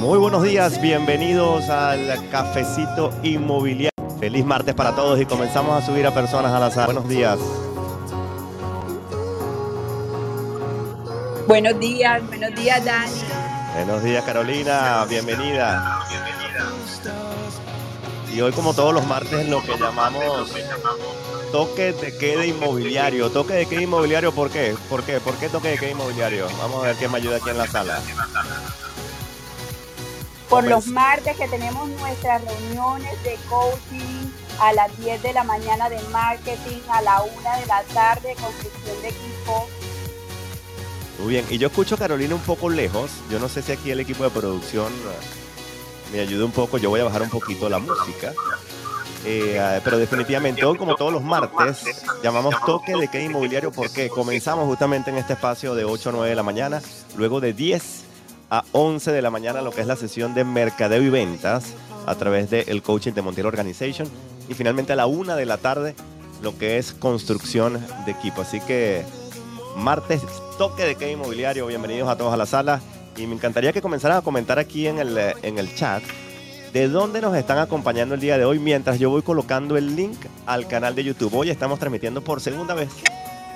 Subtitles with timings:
[0.00, 3.90] Muy buenos días, bienvenidos al Cafecito Inmobiliario.
[4.18, 6.86] Feliz martes para todos y comenzamos a subir a personas a la sala.
[6.86, 7.38] Buenos días.
[11.46, 13.12] Buenos días, buenos días Dani.
[13.74, 16.00] Buenos días Carolina, bienvenida.
[18.34, 20.50] Y hoy como todos los martes lo que llamamos
[21.52, 23.28] toque de queda inmobiliario.
[23.28, 24.74] Toque de queda inmobiliario, ¿por qué?
[24.88, 25.20] ¿Por qué?
[25.20, 26.46] ¿Por qué toque de queda inmobiliario?
[26.58, 28.00] Vamos a ver quién me ayuda aquí en la sala.
[30.50, 35.88] Por los martes que tenemos nuestras reuniones de coaching a las 10 de la mañana
[35.88, 39.68] de marketing, a la 1 de la tarde construcción de equipo.
[41.20, 43.12] Muy bien, y yo escucho a Carolina un poco lejos.
[43.30, 46.78] Yo no sé si aquí el equipo de producción eh, me ayuda un poco.
[46.78, 48.32] Yo voy a bajar un poquito la música.
[49.24, 54.66] Eh, pero definitivamente hoy, como todos los martes, llamamos toque de queda inmobiliario porque comenzamos
[54.66, 56.82] justamente en este espacio de 8 a 9 de la mañana,
[57.16, 58.09] luego de 10
[58.50, 61.74] a 11 de la mañana lo que es la sesión de mercadeo y ventas
[62.06, 64.08] a través del coaching de Montiel Organization
[64.48, 65.94] y finalmente a la 1 de la tarde
[66.42, 68.42] lo que es construcción de equipo.
[68.42, 69.04] Así que
[69.76, 70.22] martes,
[70.58, 72.80] toque de queda inmobiliario, bienvenidos a todos a la sala
[73.16, 76.02] y me encantaría que comenzaran a comentar aquí en el, en el chat
[76.72, 80.18] de dónde nos están acompañando el día de hoy mientras yo voy colocando el link
[80.46, 81.34] al canal de YouTube.
[81.34, 82.88] Hoy estamos transmitiendo por segunda vez,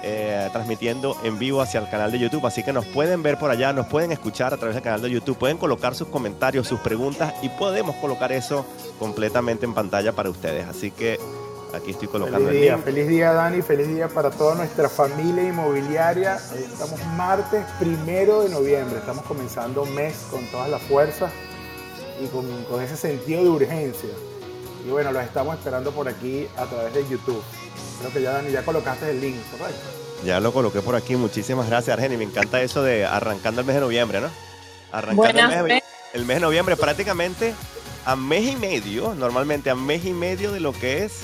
[0.07, 3.51] eh, transmitiendo en vivo hacia el canal de YouTube, así que nos pueden ver por
[3.51, 6.79] allá, nos pueden escuchar a través del canal de YouTube, pueden colocar sus comentarios, sus
[6.81, 8.67] preguntas y podemos colocar eso
[8.99, 10.67] completamente en pantalla para ustedes.
[10.69, 11.19] Así que
[11.75, 12.79] aquí estoy colocando feliz el día.
[12.79, 16.37] Feliz día Dani, feliz día para toda nuestra familia inmobiliaria.
[16.37, 21.33] Estamos martes primero de noviembre, estamos comenzando mes con todas las fuerzas
[22.23, 24.11] y con, con, ese sentido de urgencia.
[24.85, 27.43] Y bueno, los estamos esperando por aquí a través de YouTube.
[28.01, 29.81] Creo que ya, Dani, ya colocaste el link, ¿correcto?
[30.25, 31.17] Ya lo coloqué por aquí.
[31.17, 32.17] Muchísimas gracias, Argeni.
[32.17, 34.29] Me encanta eso de arrancando el mes de noviembre, ¿no?
[34.93, 37.55] Arrancando el mes, el mes de noviembre prácticamente
[38.05, 41.23] a mes y medio, normalmente a mes y medio de lo que es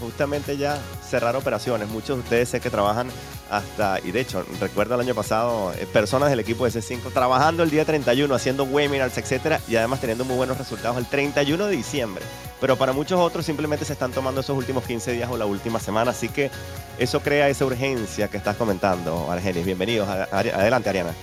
[0.00, 1.88] justamente ya cerrar operaciones.
[1.88, 3.08] Muchos de ustedes sé que trabajan
[3.50, 7.62] hasta, y de hecho, recuerdo el año pasado, eh, personas del equipo de C5 trabajando
[7.62, 11.76] el día 31, haciendo webinars, etcétera, y además teniendo muy buenos resultados el 31 de
[11.76, 12.24] diciembre.
[12.60, 15.78] Pero para muchos otros simplemente se están tomando esos últimos 15 días o la última
[15.78, 16.50] semana, así que
[16.98, 19.64] eso crea esa urgencia que estás comentando, Argenis.
[19.64, 20.08] Bienvenidos.
[20.08, 21.14] Adelante, Ariana.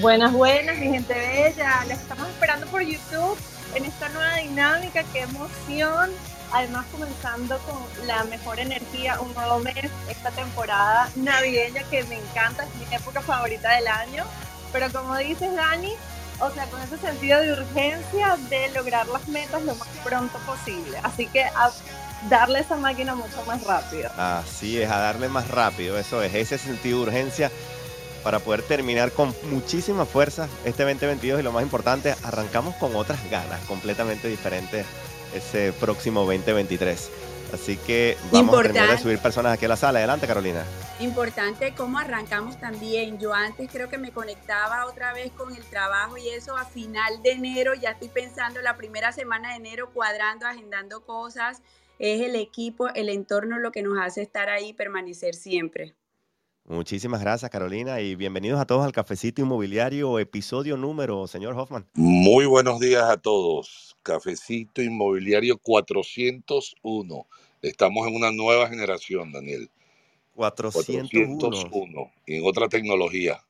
[0.00, 1.84] Buenas, buenas, mi gente bella.
[1.86, 3.36] Les estamos esperando por YouTube
[3.74, 5.04] en esta nueva dinámica.
[5.12, 6.10] ¡Qué emoción!
[6.52, 12.64] Además, comenzando con la mejor energía, un nuevo mes, esta temporada navideña que me encanta,
[12.64, 14.24] es mi época favorita del año.
[14.72, 15.92] Pero como dices, Dani,
[16.40, 20.98] o sea, con ese sentido de urgencia de lograr las metas lo más pronto posible.
[21.02, 21.70] Así que a
[22.28, 24.10] darle esa máquina mucho más rápido.
[24.16, 27.50] Así es, a darle más rápido, eso es, ese sentido de urgencia
[28.22, 33.20] para poder terminar con muchísima fuerza este 2022 y lo más importante, arrancamos con otras
[33.30, 34.84] ganas completamente diferentes
[35.32, 37.10] ese próximo 2023.
[37.52, 38.68] Así que vamos Importante.
[38.68, 39.98] a terminar de subir personas aquí a la sala.
[39.98, 40.64] Adelante, Carolina.
[41.00, 43.18] Importante cómo arrancamos también.
[43.18, 47.22] Yo antes creo que me conectaba otra vez con el trabajo y eso a final
[47.22, 51.62] de enero, ya estoy pensando la primera semana de enero, cuadrando, agendando cosas.
[51.98, 55.94] Es el equipo, el entorno lo que nos hace estar ahí y permanecer siempre.
[56.68, 61.86] Muchísimas gracias, Carolina, y bienvenidos a todos al Cafecito Inmobiliario, episodio número, señor Hoffman.
[61.94, 63.96] Muy buenos días a todos.
[64.02, 67.26] Cafecito Inmobiliario 401.
[67.62, 69.70] Estamos en una nueva generación, Daniel.
[70.34, 71.38] 401.
[71.38, 72.12] 401.
[72.26, 73.40] Y en otra tecnología.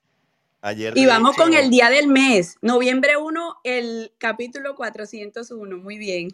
[0.62, 5.76] Ayer y vamos hecho, con el día del mes, noviembre 1, el capítulo 401.
[5.76, 6.28] Muy bien.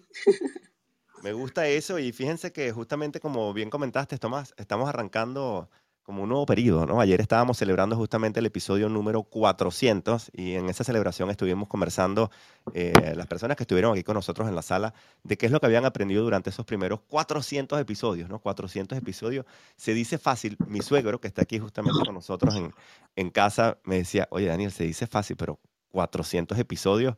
[1.22, 5.70] Me gusta eso y fíjense que justamente como bien comentaste, Tomás, estamos arrancando
[6.02, 7.00] como un nuevo periodo, ¿no?
[7.00, 12.30] Ayer estábamos celebrando justamente el episodio número 400 y en esa celebración estuvimos conversando
[12.74, 15.60] eh, las personas que estuvieron aquí con nosotros en la sala de qué es lo
[15.60, 18.40] que habían aprendido durante esos primeros 400 episodios, ¿no?
[18.40, 19.46] 400 episodios.
[19.76, 20.56] Se dice fácil.
[20.66, 22.72] Mi suegro, que está aquí justamente con nosotros en,
[23.14, 25.60] en casa, me decía, oye, Daniel, se dice fácil, pero
[25.92, 27.16] 400 episodios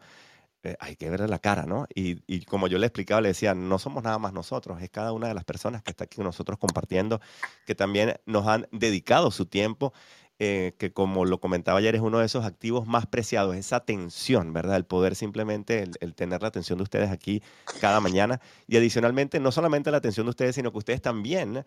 [0.64, 1.86] eh, hay que verle la cara, ¿no?
[1.94, 5.12] Y, y, como yo le explicaba, le decía, no somos nada más nosotros, es cada
[5.12, 7.20] una de las personas que está aquí con nosotros compartiendo,
[7.66, 9.92] que también nos han dedicado su tiempo,
[10.40, 14.52] eh, que como lo comentaba ayer, es uno de esos activos más preciados, esa atención,
[14.52, 14.76] ¿verdad?
[14.76, 17.40] El poder simplemente, el, el, tener la atención de ustedes aquí
[17.80, 18.40] cada mañana.
[18.66, 21.64] Y adicionalmente, no solamente la atención de ustedes, sino que ustedes también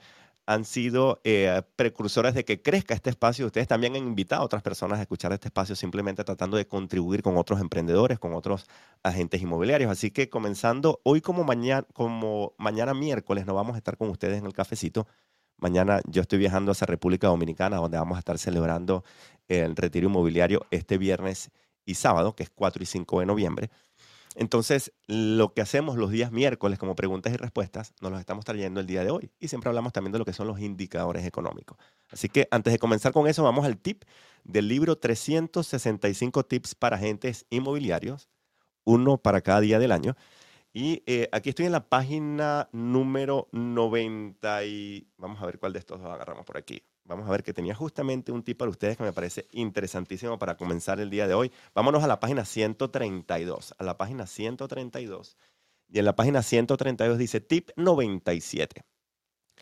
[0.47, 3.45] han sido eh, precursores de que crezca este espacio.
[3.45, 7.21] Ustedes también han invitado a otras personas a escuchar este espacio simplemente tratando de contribuir
[7.21, 8.65] con otros emprendedores, con otros
[9.03, 9.91] agentes inmobiliarios.
[9.91, 14.39] Así que comenzando hoy como mañana, como mañana miércoles, nos vamos a estar con ustedes
[14.39, 15.05] en el cafecito.
[15.57, 19.03] Mañana yo estoy viajando hacia República Dominicana, donde vamos a estar celebrando
[19.49, 21.51] el retiro inmobiliario este viernes
[21.83, 23.69] y sábado, que es 4 y 5 de noviembre.
[24.39, 28.79] Entonces, lo que hacemos los días miércoles como preguntas y respuestas, nos los estamos trayendo
[28.79, 29.31] el día de hoy.
[29.39, 31.77] Y siempre hablamos también de lo que son los indicadores económicos.
[32.11, 34.03] Así que antes de comenzar con eso, vamos al tip
[34.43, 38.29] del libro 365 tips para agentes inmobiliarios,
[38.83, 40.15] uno para cada día del año.
[40.71, 45.79] Y eh, aquí estoy en la página número 90 y vamos a ver cuál de
[45.79, 48.97] estos dos agarramos por aquí vamos a ver que tenía justamente un tip para ustedes
[48.97, 51.51] que me parece interesantísimo para comenzar el día de hoy.
[51.73, 55.37] Vámonos a la página 132, a la página 132.
[55.89, 58.83] Y en la página 132 dice tip 97.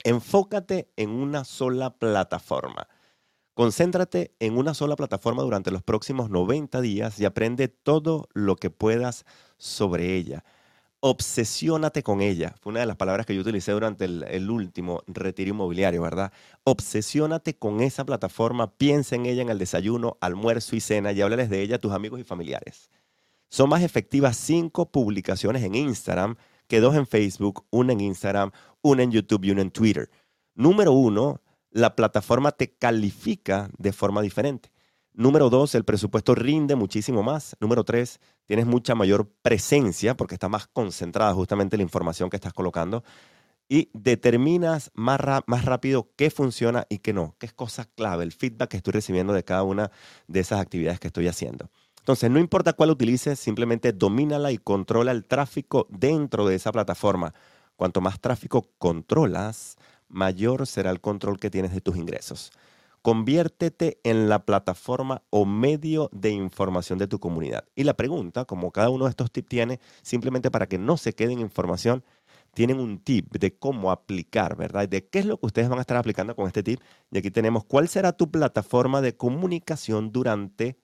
[0.04, 2.88] Enfócate en una sola plataforma.
[3.54, 8.70] Concéntrate en una sola plataforma durante los próximos 90 días y aprende todo lo que
[8.70, 9.26] puedas
[9.58, 10.44] sobre ella
[11.08, 12.56] obsesiónate con ella.
[12.60, 16.34] Fue una de las palabras que yo utilicé durante el, último retiro inmobiliario, ¿verdad?
[16.64, 21.52] Obsesiónate con esa plataforma, piensa en ella en el desayuno, almuerzo y cena y háblales
[21.52, 22.90] de ella a tus amigos y familiares.
[23.50, 28.50] Son más efectivas cinco publicaciones en Instagram que dos en Facebook, una en Instagram,
[28.82, 30.10] una en YouTube y una en Twitter.
[30.56, 34.72] Número uno, la plataforma te califica de forma diferente.
[35.18, 37.56] Número dos, el presupuesto rinde muchísimo más.
[37.62, 42.52] Número tres, tienes mucha mayor presencia porque está más concentrada justamente la información que estás
[42.52, 43.02] colocando.
[43.70, 48.72] Y determinas más, rápido qué funciona y qué no, qué es cosa clave, el feedback
[48.72, 49.90] que estoy recibiendo de cada una
[50.28, 51.70] de esas actividades que estoy haciendo.
[52.00, 57.34] Entonces, no importa cuál utilices, simplemente domínala y controla el tráfico dentro de esa plataforma.
[57.78, 59.78] Cuanto más tráfico controlas,
[60.10, 62.52] mayor será el control que tienes de tus ingresos.
[63.06, 67.64] Conviértete en la plataforma o medio de información de tu comunidad.
[67.76, 71.14] Y la pregunta, como cada uno de estos tips tiene, simplemente para que no se
[71.14, 72.04] queden información,
[72.56, 74.90] tienen un tip de cómo aplicar, ¿verdad?
[74.90, 76.80] De qué es lo que ustedes van a estar aplicando con este tip.
[77.12, 80.80] Y aquí tenemos cuál será tu plataforma de comunicación durante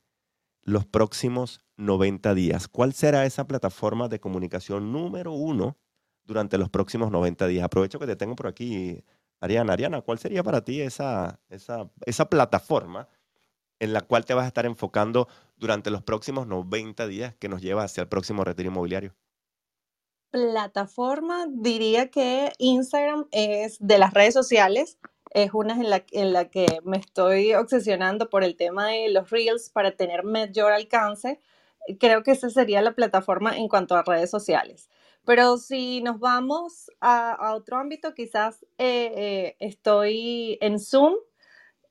[0.61, 2.67] los próximos 90 días.
[2.67, 5.75] ¿Cuál será esa plataforma de comunicación número uno
[6.23, 7.63] durante los próximos 90 días?
[7.63, 9.03] Aprovecho que te tengo por aquí,
[9.41, 13.09] Ariana, Ariana, ¿cuál sería para ti esa, esa, esa plataforma
[13.79, 15.27] en la cual te vas a estar enfocando
[15.57, 19.15] durante los próximos 90 días que nos lleva hacia el próximo retiro inmobiliario?
[20.29, 24.99] Plataforma, diría que Instagram es de las redes sociales,
[25.31, 29.31] es una en la, en la que me estoy obsesionando por el tema de los
[29.31, 31.39] reels para tener mayor alcance.
[31.99, 34.89] Creo que esa sería la plataforma en cuanto a redes sociales.
[35.25, 41.15] Pero si nos vamos a, otro ámbito, quizás eh, eh, estoy en Zoom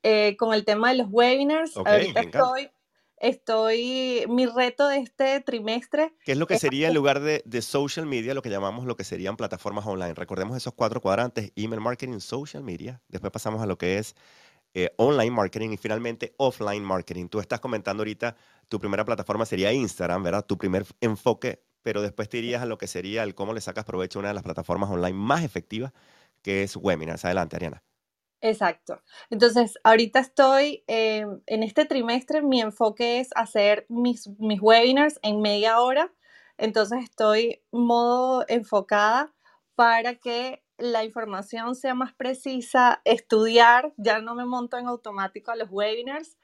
[0.03, 1.77] eh, con el tema de los webinars.
[1.77, 2.71] Ahorita estoy,
[3.19, 6.13] estoy, mi reto de este trimestre.
[6.25, 8.97] ¿Qué es lo que sería en lugar de, de, social media, lo que llamamos lo
[8.97, 10.15] que serían plataformas online?
[10.15, 13.01] Recordemos esos cuatro cuadrantes, email marketing, social media.
[13.09, 14.17] Después pasamos a lo que es
[14.99, 17.27] online marketing y finalmente offline marketing.
[17.27, 18.37] Tú estás comentando ahorita,
[18.69, 20.47] tu primera plataforma sería Instagram, ¿verdad?
[20.47, 23.85] Tu primer enfoque pero después te irías a lo que sería el cómo le sacas
[23.85, 25.93] provecho a una de las plataformas online más efectivas,
[26.43, 27.25] que es webinars.
[27.25, 27.83] Adelante, Ariana.
[28.43, 29.03] Exacto.
[29.29, 35.43] Entonces, ahorita estoy eh, en este trimestre, mi enfoque es hacer mis, mis webinars en
[35.43, 36.13] media hora.
[36.57, 39.35] Entonces, estoy modo enfocada
[39.75, 45.57] para que la información sea más precisa, estudiar, ya no me monto en automático a
[45.57, 46.39] los webinars,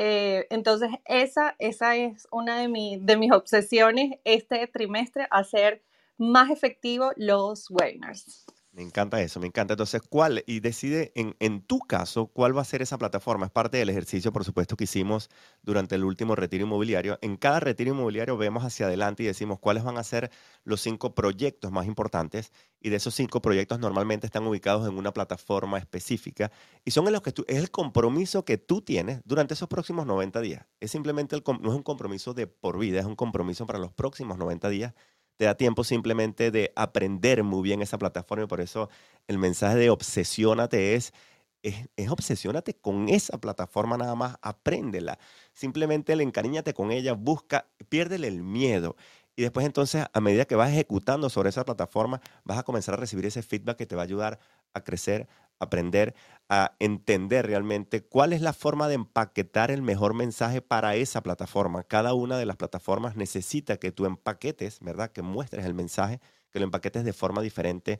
[0.00, 5.82] eh, entonces, esa, esa es una de, de mis obsesiones este trimestre, hacer
[6.16, 8.46] más efectivo los webinars.
[8.78, 9.74] Me encanta eso, me encanta.
[9.74, 10.44] Entonces, ¿cuál?
[10.46, 13.46] Y decide en, tu caso, ¿cuál va a ser esa plataforma?
[13.46, 15.30] Es parte del ejercicio, por supuesto, que hicimos
[15.64, 17.18] durante el último retiro inmobiliario.
[17.20, 20.30] En cada retiro inmobiliario vemos hacia adelante y decimos cuáles van a ser
[20.62, 22.52] los cinco proyectos más importantes.
[22.80, 26.52] Y de esos cinco proyectos normalmente están ubicados en una plataforma específica.
[26.84, 30.06] Y son en los que tú, es el compromiso que tú tienes durante esos próximos
[30.06, 30.66] 90 días.
[30.78, 33.92] Es simplemente, el, no es un compromiso de por vida, es un compromiso para los
[33.92, 34.94] próximos 90 días
[35.38, 38.90] te da tiempo simplemente de aprender muy bien esa plataforma y por eso
[39.28, 41.14] el mensaje de obsesiónate es,
[41.62, 45.18] es, es obsesiónate con esa plataforma nada más, apréndela,
[45.52, 48.96] simplemente le encariñate con ella, busca, piérdele el miedo.
[49.36, 52.96] Y después entonces, a medida que vas ejecutando sobre esa plataforma, vas a comenzar a
[52.96, 54.40] recibir ese feedback que te va a ayudar
[54.74, 55.28] a crecer,
[55.58, 56.14] aprender
[56.48, 61.82] a entender realmente cuál es la forma de empaquetar el mejor mensaje para esa plataforma.
[61.82, 65.10] Cada una de las plataformas necesita que tú empaquetes, ¿verdad?
[65.10, 67.98] Que muestres el mensaje, que lo empaquetes de forma diferente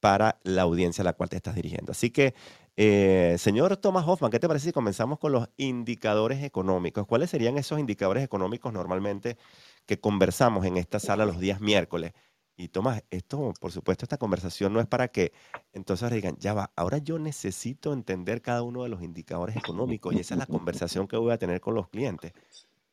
[0.00, 1.92] para la audiencia a la cual te estás dirigiendo.
[1.92, 2.34] Así que,
[2.76, 7.06] eh, señor Thomas Hoffman, ¿qué te parece si comenzamos con los indicadores económicos?
[7.06, 9.38] ¿Cuáles serían esos indicadores económicos normalmente
[9.86, 12.12] que conversamos en esta sala los días miércoles?
[12.56, 15.32] Y Tomás, esto, por supuesto, esta conversación no es para que
[15.74, 20.20] entonces digan, ya va, ahora yo necesito entender cada uno de los indicadores económicos y
[20.20, 22.32] esa es la conversación que voy a tener con los clientes.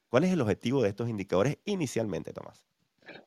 [0.10, 2.66] ¿Cuál es el objetivo de estos indicadores inicialmente, Tomás?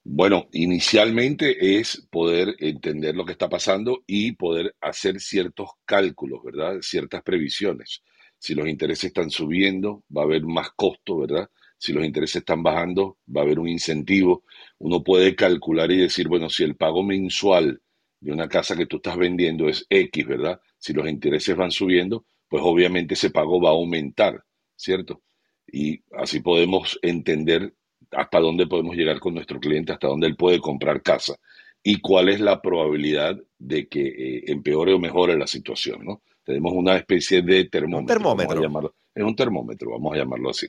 [0.05, 6.81] Bueno, inicialmente es poder entender lo que está pasando y poder hacer ciertos cálculos, ¿verdad?
[6.81, 8.02] Ciertas previsiones.
[8.38, 11.49] Si los intereses están subiendo, va a haber más costo, ¿verdad?
[11.78, 14.45] Si los intereses están bajando, va a haber un incentivo.
[14.78, 17.80] Uno puede calcular y decir, bueno, si el pago mensual
[18.21, 20.61] de una casa que tú estás vendiendo es X, ¿verdad?
[20.78, 24.42] Si los intereses van subiendo, pues obviamente ese pago va a aumentar,
[24.75, 25.23] ¿cierto?
[25.66, 27.75] Y así podemos entender
[28.12, 31.37] hasta dónde podemos llegar con nuestro cliente, hasta dónde él puede comprar casa
[31.83, 36.23] y cuál es la probabilidad de que eh, empeore o mejore la situación, ¿no?
[36.45, 38.16] Tenemos una especie de termómetro.
[38.16, 38.95] Un termómetro.
[39.14, 40.68] Es un termómetro, vamos a llamarlo así.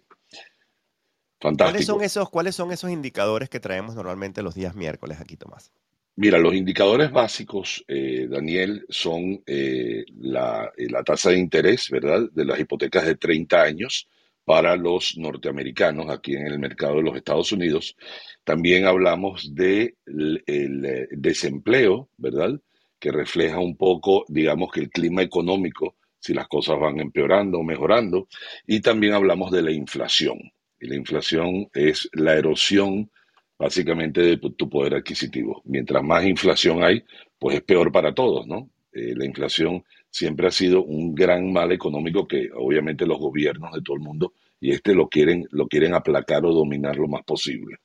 [1.39, 1.71] Fantástico.
[1.71, 5.71] ¿Cuáles son, esos, ¿Cuáles son esos indicadores que traemos normalmente los días miércoles aquí, Tomás?
[6.15, 12.43] Mira, los indicadores básicos, eh, Daniel, son eh, la, la, tasa de interés, ¿verdad?, de
[12.43, 14.07] las hipotecas de 30 años,
[14.47, 17.97] para los norteamericanos aquí en el mercado de los Estados Unidos.
[18.45, 22.57] También hablamos del de el eh, desempleo, ¿verdad?
[22.97, 27.63] Que refleja un poco, digamos, que el clima económico, si las cosas van empeorando o
[27.63, 28.29] mejorando.
[28.65, 30.39] Y también hablamos de la inflación.
[30.79, 33.09] Y la inflación es la erosión
[33.57, 35.61] básicamente de tu poder adquisitivo.
[35.65, 37.03] Mientras más inflación hay,
[37.39, 38.69] pues es peor para todos, ¿no?
[38.93, 43.81] Eh, la inflación siempre ha sido un gran mal económico que obviamente los gobiernos de
[43.81, 47.77] todo el mundo y este lo quieren, lo quieren aplacar o dominar lo más posible.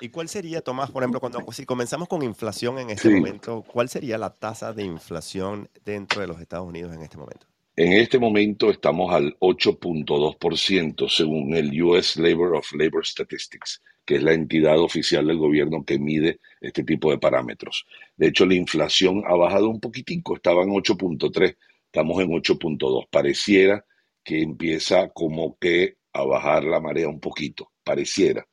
[0.00, 3.88] ¿Y cuál sería, Tomás, por ejemplo, cuando si comenzamos con inflación en este momento, cuál
[3.88, 7.46] sería la tasa de inflación dentro de los Estados Unidos en este momento?
[7.80, 14.22] En este momento estamos al 8.2% según el US Labor of Labor Statistics, que es
[14.24, 17.86] la entidad oficial del gobierno que mide este tipo de parámetros.
[18.16, 23.06] De hecho, la inflación ha bajado un poquitico, estaba en 8.3, estamos en 8.2.
[23.12, 23.84] Pareciera
[24.24, 28.44] que empieza como que a bajar la marea un poquito, pareciera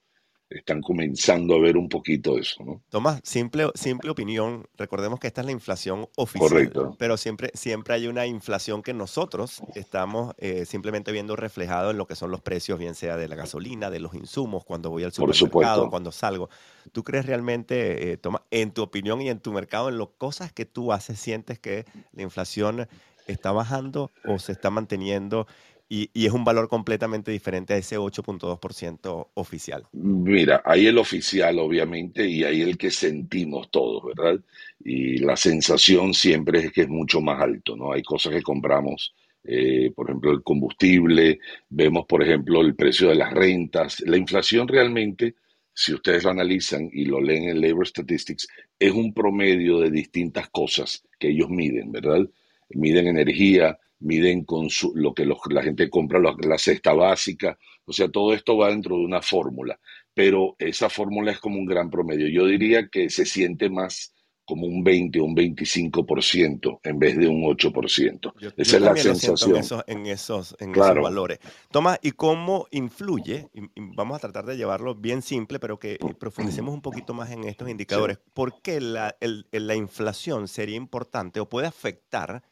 [0.50, 2.82] están comenzando a ver un poquito eso, ¿no?
[2.90, 6.96] Tomás, simple, simple opinión, recordemos que esta es la inflación oficial, Correcto.
[7.00, 12.06] pero siempre, siempre hay una inflación que nosotros estamos eh, simplemente viendo reflejado en lo
[12.06, 15.12] que son los precios, bien sea de la gasolina, de los insumos, cuando voy al
[15.12, 16.50] supermercado, cuando salgo.
[16.92, 20.52] ¿Tú crees realmente, eh, Tomás, en tu opinión y en tu mercado, en las cosas
[20.52, 22.88] que tú haces, sientes que la inflación
[23.28, 25.48] está bajando o se está manteniendo
[25.88, 29.88] y, es un valor completamente diferente a ese 8.2% oficial.
[29.94, 34.40] Mira, hay el oficial, obviamente, y hay el que sentimos todos, ¿verdad?
[34.84, 37.92] Y la sensación siempre es que es mucho más alto, ¿no?
[37.92, 39.14] Hay cosas que compramos,
[39.44, 41.40] eh, por ejemplo, el combustible,
[41.70, 44.00] vemos, por ejemplo, el precio de las rentas.
[44.02, 45.36] La inflación realmente,
[45.72, 48.48] si ustedes lo analizan y lo leen en Labor Statistics,
[48.80, 52.28] es un promedio de distintas cosas que ellos miden, ¿verdad?
[52.70, 58.34] Miden energía, miden con lo que la gente compra, la, cesta básica, o sea, todo
[58.34, 59.80] esto va dentro de una fórmula,
[60.14, 62.28] pero esa fórmula es como un gran promedio.
[62.28, 64.14] Yo diría que se siente más
[64.46, 68.34] como un 20 o un 25% en vez de un 8%.
[68.58, 69.56] Esa es la sensación.
[69.88, 71.40] En esos, en esos, valores.
[71.72, 73.50] Tomás, ¿y cómo influye?
[73.76, 77.70] vamos a tratar de llevarlo bien simple, pero que profundicemos un poquito más en estos
[77.70, 78.20] indicadores.
[78.34, 82.44] ¿Por qué la, la inflación sería importante o puede afectar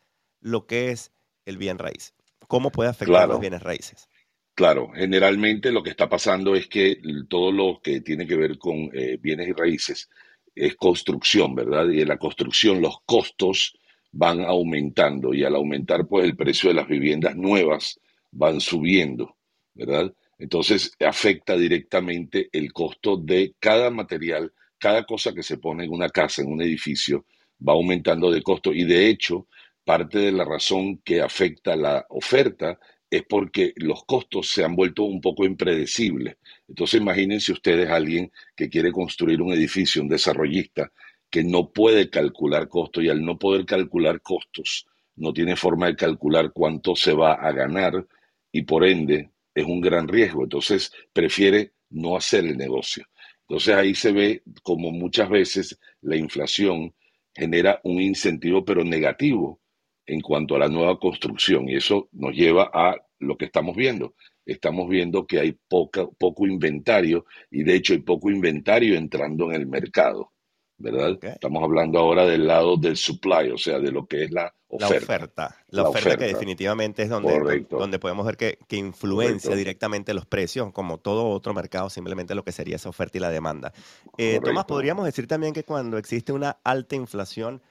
[0.42, 1.12] lo que es
[1.46, 2.14] el bien raíz?
[2.48, 4.08] ¿Cómo puede afectar los bienes raíces?
[4.56, 8.90] Claro, generalmente lo que está pasando es que todo lo que tiene que ver con
[8.94, 10.10] eh, bienes y raíces
[10.54, 11.90] es construcción, ¿verdad?
[11.90, 13.76] Y en la construcción los costos
[14.12, 18.00] van aumentando y al aumentar pues el precio de las viviendas nuevas
[18.32, 19.38] van subiendo,
[19.74, 20.14] ¿verdad?
[20.38, 26.10] Entonces afecta directamente el costo de cada material, cada cosa que se pone en una
[26.10, 27.26] casa, en un edificio,
[27.68, 29.48] va aumentando de costo y de hecho
[29.84, 35.04] parte de la razón que afecta la oferta es porque los costos se han vuelto
[35.04, 36.38] un poco impredecibles.
[36.68, 40.92] Entonces imagínense ustedes a alguien que quiere construir un edificio, un desarrollista,
[41.30, 45.96] que no puede calcular costos y al no poder calcular costos, no tiene forma de
[45.96, 48.08] calcular cuánto se va a ganar
[48.52, 50.44] y por ende es un gran riesgo.
[50.44, 53.06] Entonces prefiere no hacer el negocio.
[53.42, 56.94] Entonces ahí se ve como muchas veces la inflación
[57.36, 59.60] genera un incentivo pero negativo
[60.06, 64.16] en cuanto a la nueva construcción y eso nos lleva a lo que estamos viendo.
[64.46, 69.62] Estamos viendo que hay poca, poco inventario y de hecho hay poco inventario entrando en
[69.62, 70.34] el mercado.
[70.78, 71.18] ¿verdad?
[71.22, 75.56] Estamos hablando ahora del lado del supply, o sea, de lo que es la oferta.
[75.70, 76.18] La oferta.
[76.18, 81.30] que definitivamente es donde, donde podemos ver que, que influencia directamente los precios, como todo
[81.30, 83.72] otro mercado, simplemente lo que sería esa oferta y la demanda.
[84.18, 87.62] Eh, Tomás, podríamos decir también que cuando existe una alta inflación,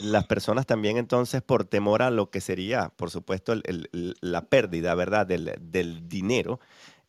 [0.00, 3.54] las personas también entonces por temor a lo que sería, por supuesto,
[4.20, 6.60] la pérdida, ¿verdad?, del, del dinero,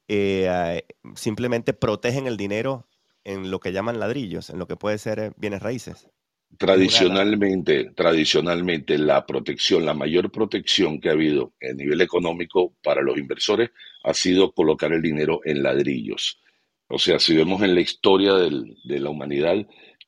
[0.07, 0.83] eh,
[1.15, 2.87] simplemente protegen el dinero
[3.23, 6.07] en lo que llaman ladrillos, en lo que puede ser eh, bienes raíces.
[6.57, 13.17] Tradicionalmente, tradicionalmente la protección, la mayor protección que ha habido a nivel económico para los
[13.17, 13.69] inversores
[14.03, 16.41] ha sido colocar el dinero en ladrillos.
[16.87, 19.57] O sea, si vemos en la historia de la humanidad,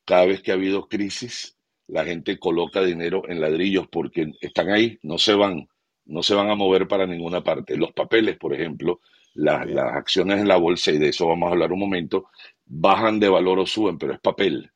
[0.04, 1.56] cada vez que ha habido crisis,
[1.92, 5.68] la gente coloca dinero en ladrillos porque están ahí, no se van,
[6.06, 7.76] no se van a mover para ninguna parte.
[7.76, 9.02] Los papeles, por ejemplo,
[9.34, 12.30] las, las acciones en la bolsa, y de eso vamos a hablar un momento,
[12.66, 14.72] bajan de valor o suben, pero es papel.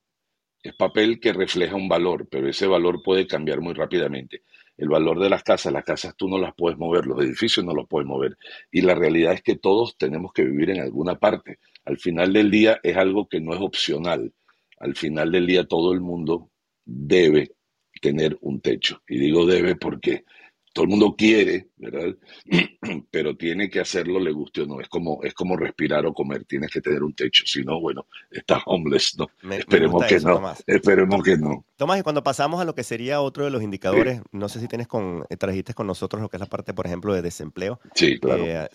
[0.61, 4.43] Es papel que refleja un valor, pero ese valor puede cambiar muy rápidamente.
[4.75, 7.73] El valor de las casas, las casas tú no las puedes mover, los edificios no
[7.73, 8.37] los puedes mover.
[8.71, 11.59] Y la realidad es que todos tenemos que vivir en alguna parte.
[11.85, 14.33] Al final del día es algo que no es opcional.
[14.79, 16.49] Al final del día todo el mundo
[16.85, 17.51] debe
[18.01, 19.01] tener un techo.
[19.07, 20.23] Y digo debe porque
[20.75, 22.13] todo el mundo quiere, ¿verdad?
[23.09, 24.81] Pero tiene que hacerlo, le guste o no.
[24.81, 27.45] Es como, es como respirar o comer, tienes que tener un techo.
[27.47, 29.29] Si no, bueno, estás homeless, ¿no?
[29.51, 30.53] esperemos que no.
[30.67, 31.65] Esperemos que no.
[31.77, 34.67] Tomás, y cuando pasamos a lo que sería otro de los indicadores, no sé si
[34.67, 37.79] tienes con, trajiste con nosotros lo que es la parte, por ejemplo, de desempleo.
[37.93, 38.43] Sí, claro.
[38.45, 38.67] Eh,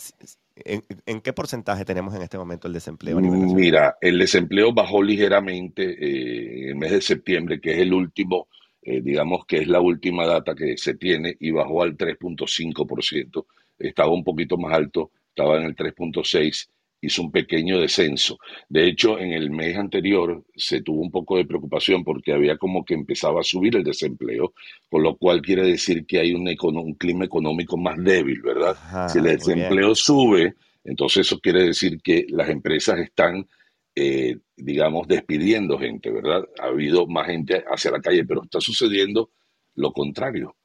[0.65, 3.21] ¿en, qué porcentaje tenemos en este momento el desempleo?
[3.21, 8.49] Mira, el desempleo bajó ligeramente eh, en el mes de septiembre, que es el último
[8.83, 13.45] eh, digamos que es la última data que se tiene y bajó al 3.5%,
[13.79, 16.69] estaba un poquito más alto, estaba en el 3.6%,
[17.01, 18.39] hizo un pequeño descenso.
[18.69, 22.85] De hecho, en el mes anterior se tuvo un poco de preocupación porque había como
[22.85, 24.53] que empezaba a subir el desempleo,
[24.89, 28.77] con lo cual quiere decir que hay un, un clima económico más débil, ¿verdad?
[29.09, 30.55] si el desempleo sube,
[30.85, 33.47] entonces eso quiere decir que las empresas están
[33.95, 36.49] eh, digamos, despidiendo gente, ¿verdad?
[36.61, 39.31] Ha habido más gente hacia la calle, pero está sucediendo
[39.75, 40.57] lo contrario.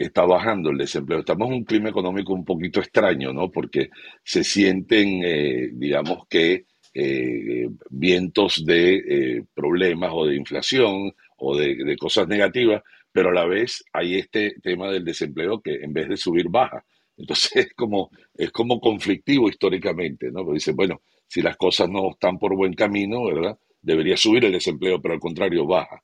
[0.00, 1.20] Está bajando el desempleo.
[1.20, 3.50] Estamos en un clima económico un poquito extraño, ¿no?
[3.50, 3.90] Porque
[4.24, 6.64] se sienten, eh, digamos que,
[6.94, 12.82] eh, vientos de problemas o de inflación o de, de, cosas negativas,
[13.12, 16.84] pero a la vez hay este tema del desempleo que en vez de subir baja.
[17.16, 20.44] Entonces es como, es como conflictivo históricamente, ¿no?
[20.44, 23.58] Porque dice, bueno, si las cosas no están por buen camino, ¿verdad?
[23.82, 26.02] Debería subir el desempleo, pero al contrario baja.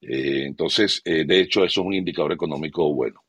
[0.00, 3.20] Eh, entonces, eh, de hecho, eso es un indicador económico bueno.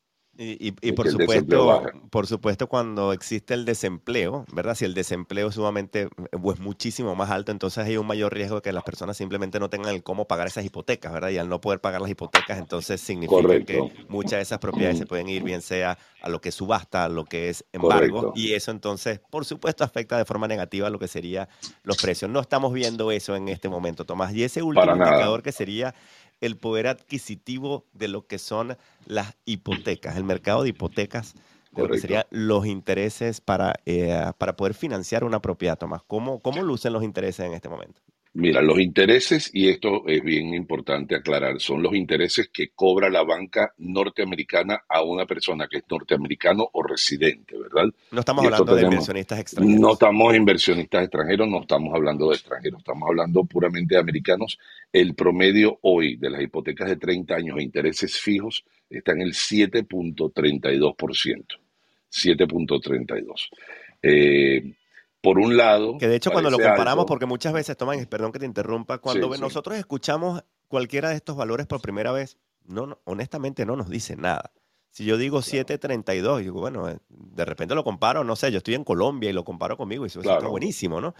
[0.42, 4.74] Y, por supuesto, por supuesto, cuando existe el desempleo, ¿verdad?
[4.74, 6.08] Si el desempleo es sumamente,
[6.40, 9.68] pues muchísimo más alto, entonces hay un mayor riesgo de que las personas simplemente no
[9.68, 11.28] tengan el cómo pagar esas hipotecas, ¿verdad?
[11.28, 15.04] Y al no poder pagar las hipotecas, entonces significa que muchas de esas propiedades se
[15.04, 18.54] pueden ir, bien sea a lo que es subasta, a lo que es embargo, y
[18.54, 21.48] eso entonces, por supuesto, afecta de forma negativa a lo que serían
[21.82, 22.30] los precios.
[22.30, 24.32] No estamos viendo eso en este momento, Tomás.
[24.32, 25.94] Y ese último indicador que sería
[26.40, 28.76] el poder adquisitivo de lo que son
[29.06, 31.34] las hipotecas, el mercado de hipotecas,
[31.72, 36.02] de lo que serían los intereses para, eh, para poder financiar una propiedad, Tomás.
[36.06, 38.00] ¿Cómo, ¿Cómo lucen los intereses en este momento?
[38.32, 43.24] Mira, los intereses, y esto es bien importante aclarar, son los intereses que cobra la
[43.24, 47.86] banca norteamericana a una persona que es norteamericano o residente, ¿verdad?
[48.12, 49.80] No estamos hablando de inversionistas extranjeros.
[49.80, 54.60] No estamos inversionistas extranjeros, no estamos hablando de extranjeros, estamos hablando puramente de americanos.
[54.92, 59.32] El promedio hoy de las hipotecas de 30 años e intereses fijos está en el
[59.32, 61.44] 7.32%.
[62.12, 63.48] 7.32.
[64.02, 64.74] Eh,
[65.20, 65.98] por un lado.
[65.98, 69.36] Que de hecho, cuando lo comparamos, porque muchas veces, toman, perdón que te interrumpa, cuando
[69.36, 74.52] nosotros escuchamos cualquiera de estos valores por primera vez, no, honestamente no nos dice nada.
[74.92, 78.74] Si yo digo 7.32, digo, bueno, eh, de repente lo comparo, no sé, yo estoy
[78.74, 81.14] en Colombia y lo comparo conmigo y eso está buenísimo, ¿no?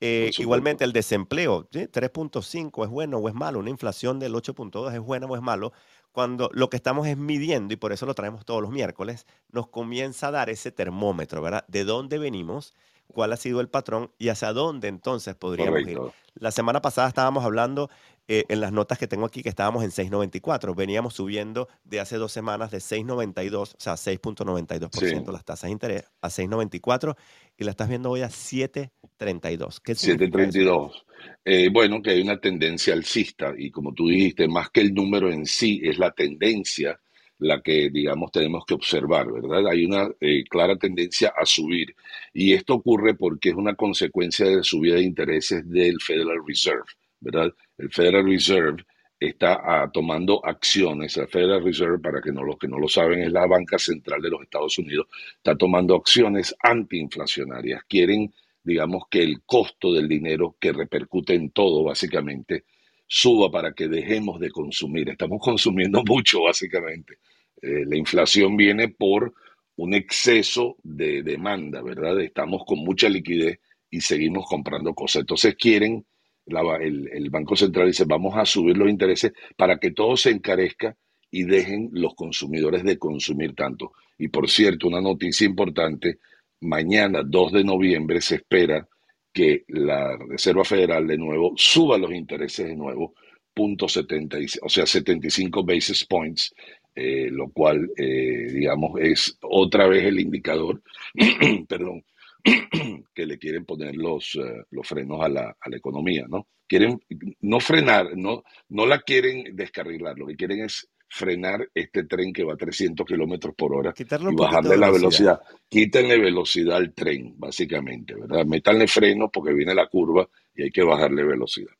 [0.00, 5.00] Eh, igualmente el desempleo, 3.5 es bueno o es malo, una inflación del 8.2 es
[5.00, 5.72] buena o es malo,
[6.12, 9.66] cuando lo que estamos es midiendo, y por eso lo traemos todos los miércoles, nos
[9.68, 11.64] comienza a dar ese termómetro, ¿verdad?
[11.66, 12.74] De dónde venimos
[13.06, 15.98] cuál ha sido el patrón y hacia dónde entonces podríamos ir.
[16.34, 17.88] La semana pasada estábamos hablando
[18.28, 20.74] eh, en las notas que tengo aquí que estábamos en 6.94.
[20.76, 26.04] Veníamos subiendo de hace dos semanas de 6.92, o sea, 6.92% las tasas de interés
[26.20, 27.16] a 6.94
[27.56, 29.80] y la estás viendo hoy a 7.32.
[29.82, 31.04] ¿Qué 7.32.
[31.44, 35.30] Eh, bueno, que hay una tendencia alcista y como tú dijiste, más que el número
[35.30, 37.00] en sí, es la tendencia
[37.38, 39.68] la que, digamos, tenemos que observar, ¿verdad?
[39.68, 41.94] Hay una eh, clara tendencia a subir
[42.32, 46.84] y esto ocurre porque es una consecuencia de la subida de intereses del Federal Reserve,
[47.20, 47.52] ¿verdad?
[47.78, 48.84] El Federal Reserve
[49.18, 53.20] está ah, tomando acciones, el Federal Reserve, para que no, los que no lo saben,
[53.20, 57.82] es la banca central de los Estados Unidos, está tomando acciones antiinflacionarias.
[57.88, 62.64] Quieren, digamos, que el costo del dinero que repercute en todo, básicamente,
[63.06, 65.08] suba para que dejemos de consumir.
[65.08, 67.18] Estamos consumiendo mucho, básicamente.
[67.62, 69.34] Eh, la inflación viene por
[69.76, 72.20] un exceso de demanda, ¿verdad?
[72.20, 75.20] Estamos con mucha liquidez y seguimos comprando cosas.
[75.20, 76.04] Entonces quieren,
[76.46, 80.96] el, el Banco Central dice, vamos a subir los intereses para que todo se encarezca
[81.30, 83.92] y dejen los consumidores de consumir tanto.
[84.18, 86.18] Y por cierto, una noticia importante,
[86.60, 88.88] mañana 2 de noviembre se espera
[89.36, 93.12] que la Reserva Federal de nuevo suba los intereses de nuevo,
[93.52, 96.54] punto 70, o sea, 75 basis points,
[96.94, 100.82] eh, lo cual, eh, digamos, es otra vez el indicador,
[101.68, 102.02] perdón,
[103.14, 106.48] que le quieren poner los, eh, los frenos a la, a la, economía, ¿no?
[106.66, 106.98] Quieren
[107.42, 112.44] no frenar, no, no la quieren descarrilar, lo que quieren es frenar este tren que
[112.44, 115.40] va a 300 kilómetros por hora y bajarle la velocidad.
[115.68, 118.44] Quítenle velocidad al tren, básicamente, ¿verdad?
[118.44, 121.72] Métanle freno porque viene la curva y hay que bajarle velocidad.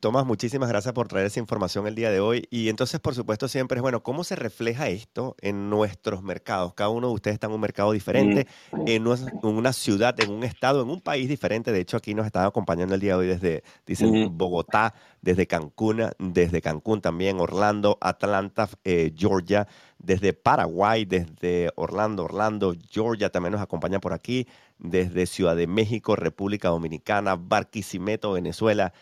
[0.00, 2.46] Tomás, muchísimas gracias por traer esa información el día de hoy.
[2.50, 6.74] Y entonces, por supuesto, siempre es bueno, ¿cómo se refleja esto en nuestros mercados?
[6.74, 8.82] Cada uno de ustedes está en un mercado diferente, mm.
[8.86, 9.06] en
[9.42, 11.72] una ciudad, en un estado, en un país diferente.
[11.72, 14.36] De hecho, aquí nos están acompañando el día de hoy desde, dicen, mm.
[14.36, 19.66] Bogotá, desde Cancún, desde Cancún también, Orlando, Atlanta, eh, Georgia,
[19.98, 24.46] desde Paraguay, desde Orlando, Orlando, Georgia también nos acompaña por aquí,
[24.78, 28.92] desde Ciudad de México, República Dominicana, Barquisimeto, Venezuela.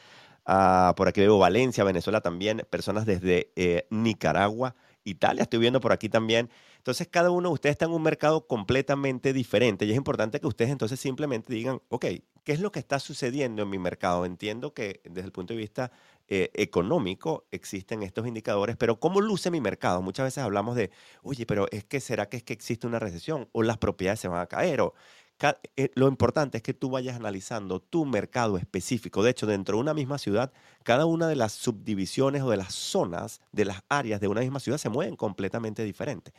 [0.45, 4.75] Ah, por aquí veo Valencia, Venezuela también, personas desde eh, Nicaragua,
[5.05, 6.51] Italia, estoy viendo por aquí también.
[6.79, 10.47] Entonces, cada uno de ustedes está en un mercado completamente diferente y es importante que
[10.49, 12.07] ustedes entonces simplemente digan, ok,
[12.45, 14.25] ¿qué es lo que está sucediendo en mi mercado?
[14.27, 15.93] Entiendo que desde el punto de vista
[16.29, 20.03] eh, económico existen estos indicadores, pero ¿cómo luce mi mercado?
[20.03, 20.91] Muchas veces hablamos de,
[21.23, 24.29] oye, pero es que será que es que existe una recesión o las propiedades se
[24.29, 24.81] van a caer
[25.95, 29.23] lo importante es que tú vayas analizando tu mercado específico.
[29.23, 30.53] De hecho, dentro de una misma ciudad,
[30.85, 34.61] cada una de las subdivisiones o de las zonas, de las áreas de una misma
[34.61, 36.33] ciudad se mueven completamente diferentes.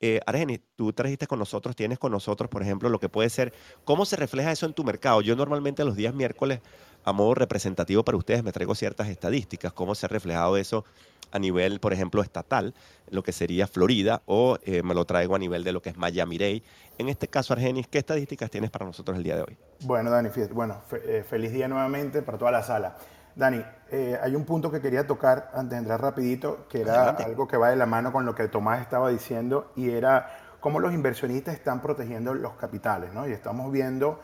[0.00, 3.52] Eh, Argenis, tú trajiste con nosotros, tienes con nosotros, por ejemplo, lo que puede ser,
[3.84, 5.20] ¿cómo se refleja eso en tu mercado?
[5.22, 6.60] Yo normalmente los días miércoles,
[7.04, 10.84] a modo representativo para ustedes, me traigo ciertas estadísticas, cómo se ha reflejado eso
[11.32, 12.74] a nivel, por ejemplo, estatal,
[13.10, 15.96] lo que sería Florida, o eh, me lo traigo a nivel de lo que es
[15.96, 16.62] Miami-Dade.
[16.98, 19.56] En este caso, Argenis, ¿qué estadísticas tienes para nosotros el día de hoy?
[19.80, 22.96] Bueno, Dani, bueno, eh, feliz día nuevamente para toda la sala.
[23.34, 27.46] Dani, eh, hay un punto que quería tocar antes de entrar rapidito, que era algo
[27.46, 30.92] que va de la mano con lo que Tomás estaba diciendo, y era cómo los
[30.92, 33.28] inversionistas están protegiendo los capitales, ¿no?
[33.28, 34.20] Y estamos viendo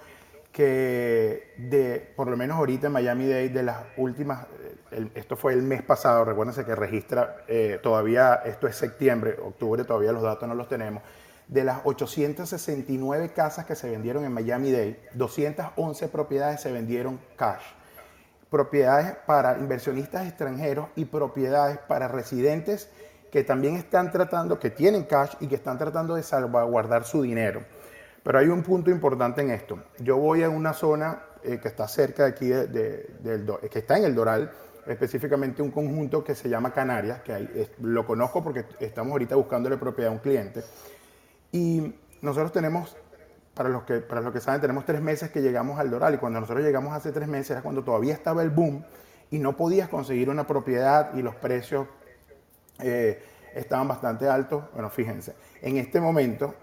[0.55, 4.47] que de, por lo menos ahorita en Miami Dade, de las últimas,
[5.17, 10.13] esto fue el mes pasado, recuérdense que registra, eh, todavía, esto es septiembre, octubre, todavía
[10.13, 11.03] los datos no los tenemos,
[11.49, 17.65] de las 869 casas que se vendieron en Miami Dade, 211 propiedades se vendieron cash.
[18.49, 22.89] Propiedades para inversionistas extranjeros y propiedades para residentes
[23.33, 27.65] que también están tratando, que tienen cash y que están tratando de salvaguardar su dinero.
[28.25, 29.79] Pero hay un punto importante en esto.
[29.99, 34.05] Yo voy a una zona eh, que está cerca de aquí, de, que está en
[34.05, 34.51] el Doral,
[34.87, 40.11] específicamente un conjunto que se llama Canarias, que lo conozco porque estamos ahorita buscándole propiedad
[40.11, 40.65] a un cliente.
[41.53, 42.97] Y nosotros tenemos,
[43.53, 46.17] para los, que, para los que saben, tenemos tres meses que llegamos al Doral y
[46.17, 48.83] cuando nosotros llegamos hace tres meses era cuando todavía estaba el boom
[49.31, 51.89] y no podías conseguir una propiedad y los precios
[52.79, 53.23] eh,
[53.55, 54.65] estaban bastante altos.
[54.73, 56.55] Bueno, fíjense, en este momento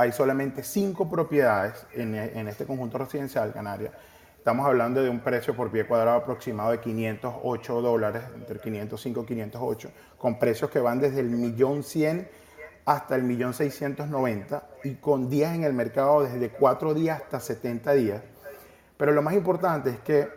[0.00, 2.14] hay solamente cinco propiedades en,
[2.48, 3.92] este conjunto residencial Canarias.
[4.38, 9.26] Estamos hablando de un precio por pie cuadrado aproximado de 508 dólares, entre 505 y
[9.26, 12.30] 508, con precios que van desde el millón 100
[12.86, 17.92] hasta el millón 690 y con días en el mercado desde 4 días hasta 70
[17.92, 18.22] días.
[18.96, 20.30] Pero lo más importante es que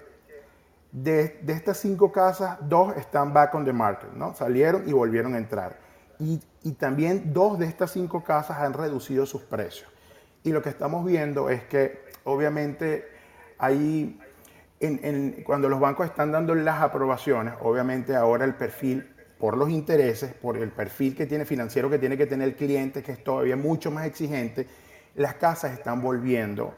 [0.92, 4.36] de, de estas cinco casas, dos están back on the market, ¿no?
[4.36, 5.78] Salieron y volvieron a entrar.
[6.24, 9.90] Y, también dos de estas cinco casas han reducido sus precios.
[10.44, 13.06] Y lo que estamos viendo es que obviamente
[13.58, 14.20] ahí,
[15.46, 20.58] cuando los bancos están dando las aprobaciones, obviamente ahora el perfil por los intereses, por
[20.58, 23.92] el perfil que tiene financiero que tiene que tener el cliente, que es todavía mucho
[23.92, 24.68] más exigente,
[25.16, 26.74] las casas están volviendo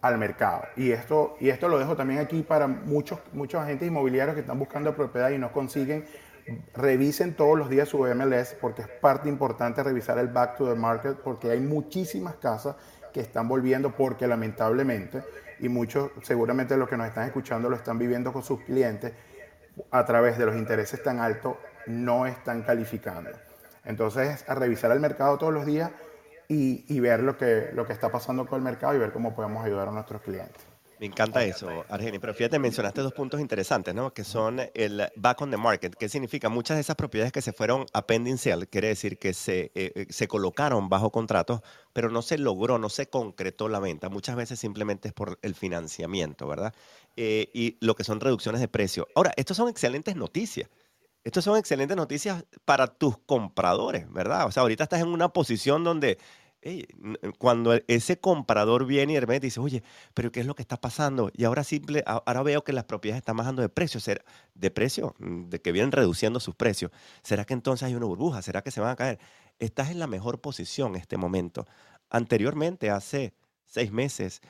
[0.00, 0.62] al mercado.
[0.76, 4.58] Y esto, y esto lo dejo también aquí para muchos, muchos agentes inmobiliarios que están
[4.58, 6.06] buscando propiedad y no consiguen
[6.74, 10.74] revisen todos los días su MLS porque es parte importante revisar el back to the
[10.74, 12.76] market porque hay muchísimas casas
[13.12, 15.22] que están volviendo porque lamentablemente
[15.58, 19.12] y muchos seguramente los que nos están escuchando lo están viviendo con sus clientes
[19.90, 21.56] a través de los intereses tan altos
[21.86, 23.30] no están calificando.
[23.84, 25.90] Entonces a revisar el mercado todos los días
[26.48, 29.64] y, ver lo que, lo que está pasando con el mercado y ver cómo podemos
[29.64, 30.75] ayudar a nuestros clientes.
[30.98, 32.18] Me encanta eso, Argeni.
[32.18, 34.14] Pero fíjate, mencionaste dos puntos interesantes, ¿no?
[34.14, 35.94] Que son el back on the market.
[35.94, 36.48] ¿Qué significa?
[36.48, 39.92] Muchas de esas propiedades que se fueron a pending sale, quiere decir que se, eh,
[39.94, 41.60] eh, se colocaron bajo contratos,
[41.92, 44.08] pero no se logró, no se concretó la venta.
[44.08, 46.72] Muchas veces simplemente es por el financiamiento, ¿verdad?
[47.16, 49.06] Eh, y lo que son reducciones de precio.
[49.14, 50.70] Ahora, estas son excelentes noticias.
[51.24, 54.46] Estas son excelentes noticias para tus compradores, ¿verdad?
[54.46, 56.18] O sea, ahorita estás en una posición donde
[57.38, 59.82] cuando e, ese comprador viene y de dice, oye,
[60.14, 61.30] pero ¿qué es lo que está pasando?
[61.34, 64.00] Y ahora simple, ahora veo que las propiedades están bajando de precio,
[64.54, 66.90] de precio, mm, de que vienen reduciendo sus precios.
[67.22, 68.42] ¿Será que entonces hay una burbuja?
[68.42, 69.18] ¿Será que se van a caer?
[69.58, 71.66] Estás en la mejor posición en este momento.
[72.10, 73.32] Anteriormente, hace
[73.64, 74.42] seis meses,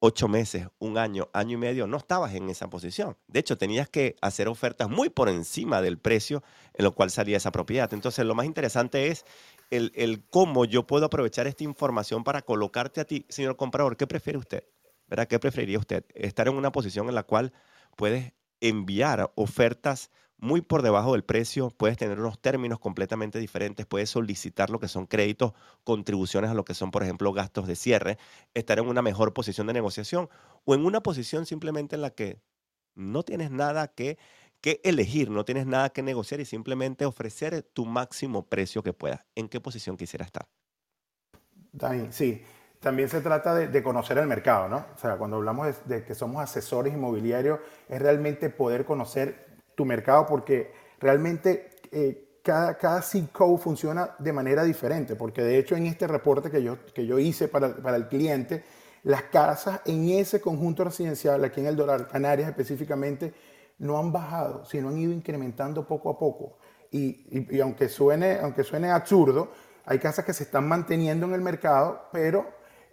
[0.00, 3.16] ocho meses, un año, año y medio, no estabas en esa posición.
[3.28, 6.42] De hecho, tenías que hacer ofertas muy por encima del precio
[6.74, 7.92] en lo cual salía esa propiedad.
[7.92, 9.24] Entonces, lo más interesante es
[9.70, 13.96] el, cómo yo puedo aprovechar esta información para colocarte a ti, señor comprador.
[13.96, 14.64] ¿Qué prefiere usted?
[15.06, 15.26] ¿Verdad?
[15.28, 16.04] ¿Qué preferiría usted?
[16.14, 17.52] Estar en una posición en la cual
[17.96, 24.08] puedes enviar ofertas muy por debajo del precio, puedes tener unos términos completamente diferentes, puedes
[24.08, 25.52] solicitar lo que son créditos,
[25.84, 28.16] contribuciones a lo que son, por ejemplo, gastos de cierre,
[28.54, 30.30] estar en una mejor posición de negociación
[30.64, 32.40] o en una posición simplemente en la que
[32.94, 34.18] no tienes nada que
[34.60, 39.24] que elegir, no tienes nada que negociar y simplemente ofrecer tu máximo precio que puedas.
[39.34, 40.46] ¿En qué posición quisiera estar?
[41.72, 42.42] Dani, sí.
[42.80, 44.86] También se trata de, conocer el mercado, ¿no?
[44.94, 50.24] O sea, cuando hablamos de, que somos asesores inmobiliarios, es realmente poder conocer tu mercado
[50.26, 56.06] porque realmente eh, cada, cada code funciona de manera diferente, porque de hecho en este
[56.06, 58.64] reporte que yo, que yo hice para, para el cliente,
[59.02, 63.34] las casas en ese conjunto residencial, aquí en el Doral Canarias específicamente,
[63.80, 66.58] no han bajado, sino han ido incrementando poco a poco.
[66.92, 69.50] Y, aunque, suene, aunque suene absurdo,
[69.84, 72.46] hay casas que se están manteniendo en el mercado, pero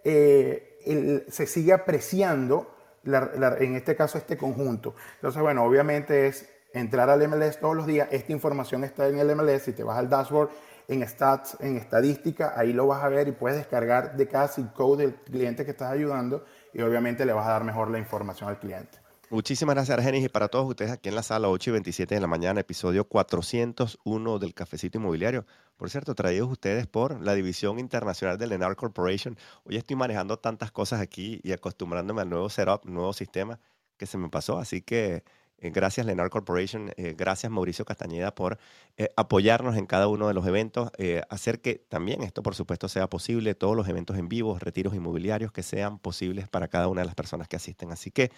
[0.03, 2.73] eh, se sigue apreciando,
[3.03, 4.95] en este caso, este conjunto.
[5.15, 8.07] Entonces, bueno, obviamente es entrar al MLS todos los días.
[8.11, 9.63] Esta información está en el MLS.
[9.63, 10.49] Si te vas al dashboard,
[10.87, 14.71] en stats, en estadística, ahí lo vas a ver y puedes descargar de cada zip
[14.71, 18.49] code del cliente que estás ayudando y obviamente le vas a dar mejor la información
[18.49, 19.06] al cliente.
[19.29, 22.21] Muchísimas gracias, Argenis, y para todos ustedes aquí en la sala 8 y 27 de
[22.21, 25.45] la mañana, episodio 401 del Cafecito Inmobiliario.
[25.75, 29.37] Por cierto, traídos ustedes por la División Internacional de Lennar Corporation.
[29.65, 33.59] Hoy estoy manejando tantas cosas aquí y acostumbrándome al nuevo setup, nuevo sistema
[33.97, 35.25] que se me pasó, así que
[35.59, 38.59] eh, gracias Lenar Corporation, eh, gracias Mauricio Castañeda por
[38.97, 40.91] eh, apoyarnos en cada uno de los eventos,
[41.29, 45.51] hacer que también esto por supuesto sea posible, todos los eventos en vivo, retiros inmobiliarios
[45.51, 47.91] que sean posibles para cada una de las personas que asisten.
[47.91, 48.31] Así que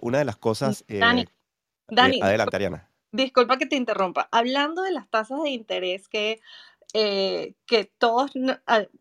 [0.00, 0.84] una de las cosas...
[0.88, 1.26] Dani,
[1.88, 2.90] Dani adelante Ariana.
[3.12, 4.28] Disculpa que te interrumpa.
[4.32, 6.40] Hablando de las tasas de interés que
[6.92, 8.32] que todos,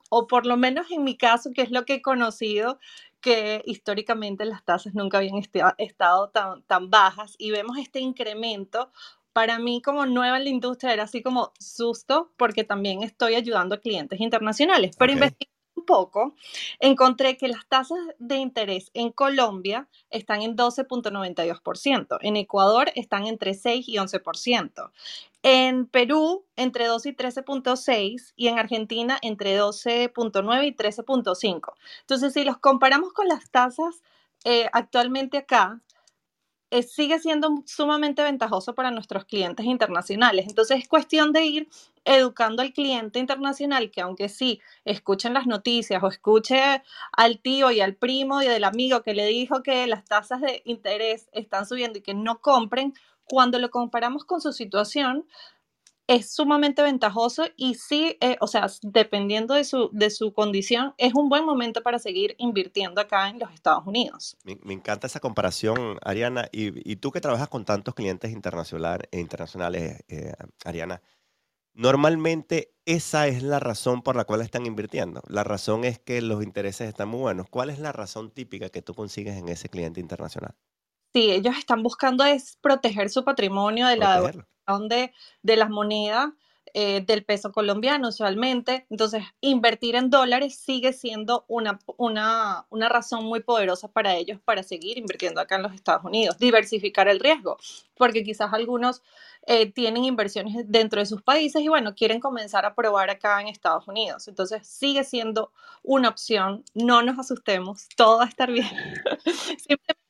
[0.10, 2.78] o por lo menos en mi caso, que es lo que he conocido,
[3.26, 5.42] que históricamente las tasas nunca habían
[5.80, 8.92] estado tan, tan bajas y vemos este incremento.
[9.34, 13.74] Para mí como nueva en la industria era así como susto porque también estoy ayudando
[13.74, 15.55] a clientes internacionales, pero investigando
[15.86, 16.36] poco,
[16.80, 23.54] encontré que las tasas de interés en Colombia están en 12.92%, en Ecuador están entre
[23.54, 24.92] 6 y 11%,
[25.44, 31.74] en Perú, entre 12 y 13.6 y en Argentina, entre 12.9 y 13.5.
[32.02, 34.02] Entonces, si los comparamos con las tasas
[34.44, 35.82] eh, actualmente acá,
[36.76, 40.46] eh, sigue siendo sumamente ventajoso para nuestros clientes internacionales.
[40.50, 41.70] Entonces, es cuestión de ir
[42.04, 46.84] educando al cliente internacional que aunque sí escuchen las noticias o escuche
[47.14, 50.64] al tío y al primo y del amigo que le dijo que las tasas de
[50.66, 52.94] interés están subiendo y que no compren,
[53.28, 55.26] cuando lo comparamos con su situación,
[56.08, 61.14] es sumamente ventajoso y sí, eh, o sea, dependiendo de su, de su condición, es
[61.16, 64.38] un buen momento para seguir invirtiendo acá en los Estados Unidos.
[64.44, 66.48] Me, encanta esa comparación, Ariana.
[66.52, 71.02] Y, tú que trabajas con tantos clientes internacionales, internacionales eh, Ariana,
[71.74, 75.22] normalmente esa es la razón por la cual están invirtiendo.
[75.28, 77.50] La razón es que los intereses están muy buenos.
[77.50, 80.56] ¿Cuál es la razón típica que tú consigues en ese cliente internacional?
[81.14, 84.22] Sí, ellos están buscando es proteger su patrimonio de la
[84.88, 86.30] de, de las monedas
[86.78, 88.86] eh, del peso colombiano usualmente.
[88.90, 94.62] Entonces, invertir en dólares sigue siendo una, una, una, razón muy poderosa para ellos para
[94.62, 96.38] seguir invirtiendo acá en los Estados Unidos.
[96.38, 97.58] Diversificar el riesgo,
[97.96, 99.04] porque quizás algunos
[99.48, 103.48] eh, tienen inversiones dentro de sus países y bueno, quieren comenzar a probar acá en
[103.48, 104.28] Estados Unidos.
[104.28, 106.66] Entonces, sigue siendo una opción.
[106.74, 108.68] No nos asustemos, todo va a estar bien.
[109.66, 110.05] Simplemente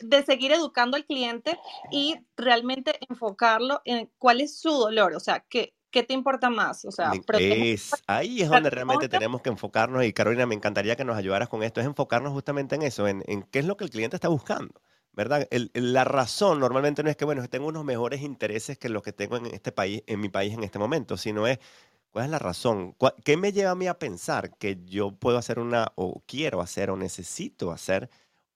[0.00, 1.58] de, seguir educando al cliente
[1.90, 6.84] y realmente enfocarlo en cuál es su dolor, o sea, que ¿qué te importa más?
[6.84, 11.04] O sea, es, ahí es donde realmente tenemos que enfocarnos y Carolina, me encantaría que
[11.04, 13.84] nos ayudaras con esto, es enfocarnos justamente en eso, en, en qué es lo que
[13.84, 14.80] el cliente está buscando.
[15.12, 15.48] ¿verdad?
[15.74, 19.36] la razón normalmente no es que, bueno, tengo unos mejores intereses que los que tengo
[19.36, 21.58] en este país, en mi país en este momento, sino es,
[22.10, 22.96] ¿cuál es la razón?
[23.24, 26.90] ¿Qué me lleva a mí a pensar que yo puedo hacer una, o quiero hacer,
[26.90, 28.08] o necesito hacer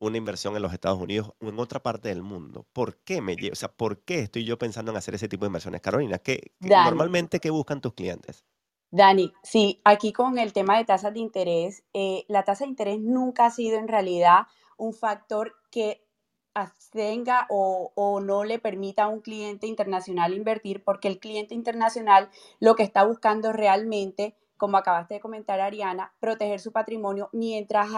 [0.06, 2.66] una inversión en los Estados Unidos o en otra parte del mundo?
[2.72, 5.44] ¿Por qué me lleva, o sea, por qué estoy yo pensando en hacer ese tipo
[5.44, 5.80] de inversiones?
[5.80, 8.44] Carolina, ¿qué, normalmente qué buscan tus clientes?
[8.90, 13.00] Dani, sí, aquí con el tema de tasas de interés, eh, la tasa de interés
[13.00, 16.06] nunca ha sido en realidad un factor que
[16.54, 22.30] abstenga o, o, no le permita a un cliente internacional invertir, porque el cliente internacional
[22.60, 27.88] lo que está buscando realmente, como acabaste de comentar Ariana, proteger su patrimonio mientras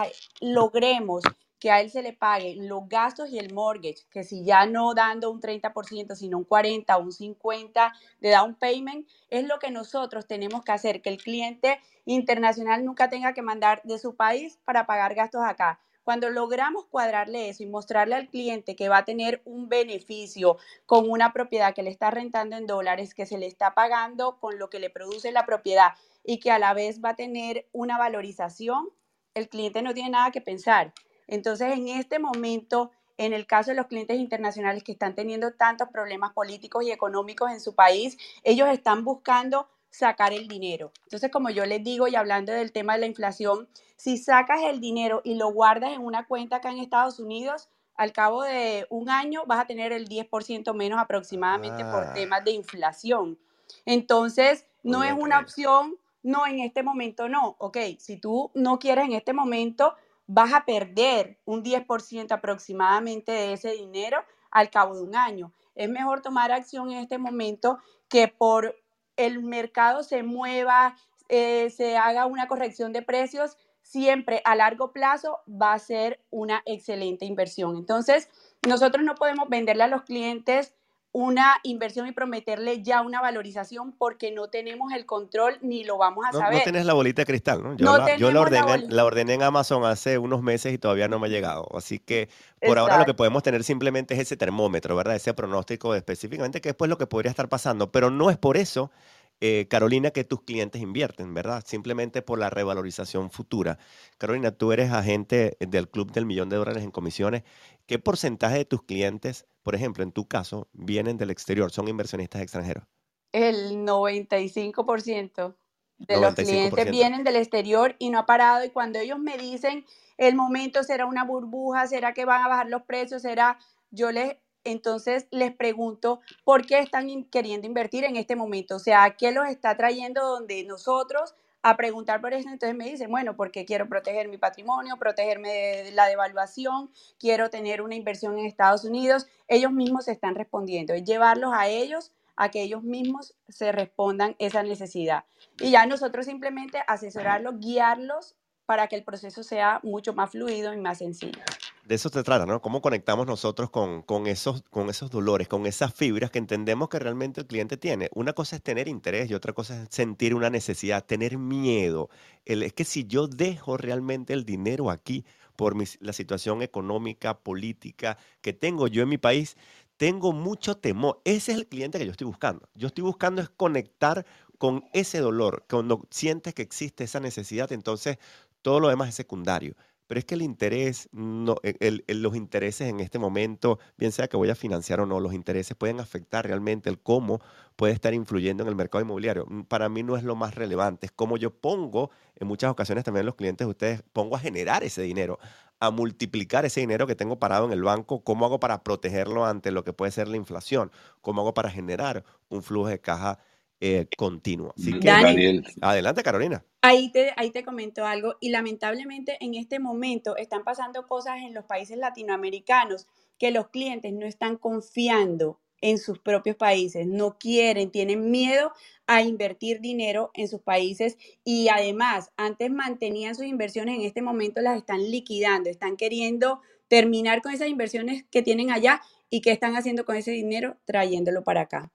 [0.41, 1.21] logremos
[1.59, 4.93] que a él se le paguen los gastos y el mortgage, que si ya no
[4.93, 9.71] dando un 30%, sino un 40 o un 50 de down payment, es lo que
[9.71, 14.59] nosotros tenemos que hacer, que el cliente internacional nunca tenga que mandar de su país
[14.65, 15.79] para pagar gastos acá.
[16.07, 21.09] Cuando logramos cuadrarle eso y mostrarle al cliente que va a tener un beneficio con
[21.09, 24.69] una propiedad que le está rentando en dólares, que se le está pagando con lo
[24.69, 28.87] que le produce la propiedad y que a la vez va a tener una valorización,
[29.33, 30.93] el cliente no tiene nada que pensar.
[31.27, 35.89] Entonces, en este momento, en el caso de los clientes internacionales que están teniendo tantos
[35.89, 40.91] problemas políticos y económicos en su país, ellos están buscando sacar el dinero.
[41.03, 44.79] Entonces, como yo les digo y hablando del tema de la inflación, si sacas el
[44.79, 49.09] dinero y lo guardas en una cuenta acá en Estados Unidos, al cabo de un
[49.09, 52.13] año vas a tener el 10% menos aproximadamente por ah.
[52.13, 53.39] temas de inflación.
[53.85, 57.55] Entonces, no es una opción, no en este momento no.
[57.57, 59.95] Ok, si tú no quieres en este momento,
[60.27, 65.53] vas a perder un 10% aproximadamente de ese dinero al cabo de un año.
[65.75, 68.75] Es mejor tomar acción en este momento que por
[69.15, 70.95] el mercado se mueva,
[71.29, 76.61] eh, se haga una corrección de precios, siempre a largo plazo va a ser una
[76.65, 77.77] excelente inversión.
[77.77, 78.29] Entonces,
[78.67, 80.75] nosotros no podemos venderle a los clientes
[81.11, 86.25] una inversión y prometerle ya una valorización porque no tenemos el control ni lo vamos
[86.27, 86.59] a saber.
[86.59, 87.75] No tienes la bolita de cristal, ¿no?
[87.75, 91.19] Yo, la, yo la, ordené, la, ordené, en Amazon hace unos meses y todavía no
[91.19, 91.67] me ha llegado.
[91.75, 92.29] Así que
[92.61, 95.15] por ahora lo que podemos tener simplemente es ese termómetro, ¿verdad?
[95.15, 97.91] Ese pronóstico específicamente, que es pues lo que podría estar pasando.
[97.91, 98.91] Pero no es por eso
[99.39, 101.63] eh, Carolina, que tus clientes invierten, ¿verdad?
[101.65, 103.77] Simplemente por la revalorización futura.
[104.17, 107.43] Carolina, tú eres agente del Club del Millón de Dólares en comisiones.
[107.85, 111.71] ¿Qué porcentaje de tus clientes, por ejemplo, en tu caso, vienen del exterior?
[111.71, 112.85] ¿Son inversionistas extranjeros?
[113.31, 115.55] El 95%
[115.99, 118.65] de los clientes vienen del exterior y no ha parado.
[118.65, 119.85] Y cuando ellos me dicen,
[120.17, 123.59] el momento será una burbuja, será que van a bajar los precios, será,
[123.91, 124.37] yo les
[124.67, 129.47] entonces les pregunto por qué están queriendo invertir en este momento, o sea, ¿qué los
[129.47, 132.49] está trayendo donde nosotros a preguntar por eso?
[132.49, 137.81] Entonces me dicen, bueno, porque quiero proteger mi patrimonio, protegerme de la devaluación, quiero tener
[137.81, 139.27] una inversión en Estados Unidos.
[139.47, 144.35] Ellos mismos se están respondiendo, es llevarlos a ellos a que ellos mismos se respondan
[144.37, 145.23] esa necesidad.
[145.59, 148.35] Y ya nosotros simplemente asesorarlos, guiarlos
[148.67, 151.41] para que el proceso sea mucho más fluido y más sencillo
[151.87, 152.61] de eso se trata, ¿no?
[152.61, 157.39] ¿Cómo conectamos nosotros con, esos, con esos dolores, con esas fibras que entendemos que realmente
[157.39, 158.09] el cliente tiene?
[158.13, 162.09] Una cosa es tener interés y otra cosa es sentir una necesidad, tener miedo.
[162.43, 168.17] El, es que si yo dejo realmente el dinero aquí por la situación económica, política
[168.41, 169.55] que tengo yo en mi país,
[169.95, 171.21] tengo mucho temor.
[171.23, 172.67] Ese es el cliente que yo estoy buscando.
[172.75, 174.25] Yo estoy buscando es conectar
[174.57, 175.65] con ese dolor.
[175.69, 178.17] Cuando sientes que existe esa necesidad, entonces
[178.61, 179.75] todo lo demás es secundario.
[180.07, 184.37] Pero es que el interés, no, e, los intereses en este momento, bien sea que
[184.37, 187.39] voy a financiar o no, los intereses pueden afectar realmente el cómo
[187.75, 189.45] puede estar influyendo en el mercado inmobiliario.
[189.47, 193.03] Mm, para mí no es lo más relevante, es cómo yo pongo, en muchas ocasiones
[193.03, 195.39] también los clientes de ustedes, pongo a generar ese dinero,
[195.79, 199.71] a multiplicar ese dinero que tengo parado en el banco, cómo hago para protegerlo ante
[199.71, 200.91] lo que puede ser la inflación,
[201.21, 203.39] cómo hago para generar un flujo de caja
[203.79, 204.73] eh, continuo.
[204.75, 205.63] Daniel.
[205.81, 206.65] adelante Carolina.
[206.81, 211.53] Ahí te, ahí te comento algo y lamentablemente en este momento están pasando cosas en
[211.53, 217.91] los países latinoamericanos que los clientes no están confiando en sus propios países, no quieren,
[217.91, 218.71] tienen miedo
[219.05, 224.61] a invertir dinero en sus países y además antes mantenían sus inversiones, en este momento
[224.61, 229.75] las están liquidando, están queriendo terminar con esas inversiones que tienen allá y qué están
[229.75, 231.91] haciendo con ese dinero trayéndolo para acá.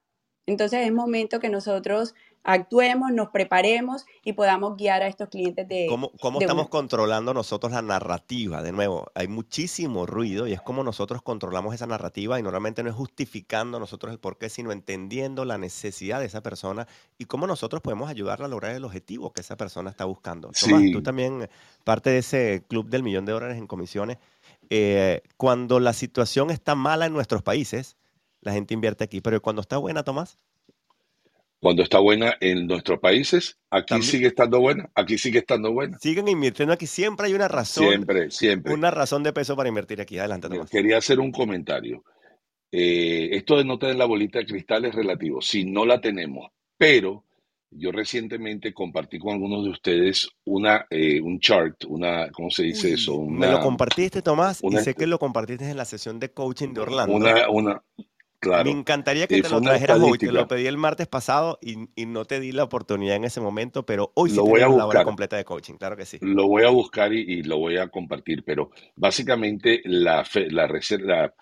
[0.46, 2.14] Entonces es momento que nosotros
[2.44, 5.86] actuemos, nos preparemos y podamos guiar a estos clientes de...
[5.88, 8.62] ¿Cómo, cómo estamos controlando nosotros la narrativa?
[8.62, 12.90] De nuevo, hay muchísimo ruido y es como nosotros controlamos esa narrativa y normalmente no
[12.90, 16.88] es justificando nosotros el por qué, sino entendiendo la necesidad de esa persona
[17.18, 20.50] y cómo nosotros podemos ayudarla a lograr el objetivo que esa persona está buscando.
[20.58, 21.48] Tomás, tú también,
[21.84, 24.18] parte de ese club del millón de dólares en comisiones,
[24.70, 27.96] eh, cuando la situación está mala en nuestros países,
[28.42, 30.36] la gente invierte aquí, pero cuando está buena, Tomás
[31.62, 35.96] cuando está buena en nuestros países, aquí sigue estando buena, aquí sigue estando buena.
[36.00, 37.86] Siguen invirtiendo aquí, siempre hay una razón.
[37.86, 38.74] Siempre, siempre.
[38.74, 40.18] Una razón de peso para invertir aquí.
[40.18, 40.68] Adelante, Tomás.
[40.68, 42.02] Quería hacer un comentario.
[42.72, 45.40] Eh, esto de no tener la bolita de cristal es relativo.
[45.40, 47.24] Si no la tenemos, pero
[47.70, 52.94] yo recientemente compartí con algunos de ustedes una, eh, un chart, una, ¿cómo se dice
[52.94, 53.24] eso?
[53.24, 56.80] me lo compartiste, Tomás, y sé que lo compartiste en la sesión de coaching de
[56.80, 57.14] Orlando.
[57.14, 57.82] Una, una,
[58.42, 60.18] me encantaría que te lo trajeras hoy.
[60.18, 63.86] Te lo pedí el martes pasado y, no te di la oportunidad en ese momento,
[63.86, 64.78] pero hoy sí lo voy a buscar.
[64.78, 66.18] la hora completa de coaching, claro que sí.
[66.20, 71.32] Lo voy a buscar y, lo voy a compartir, pero básicamente la, la, Reserva,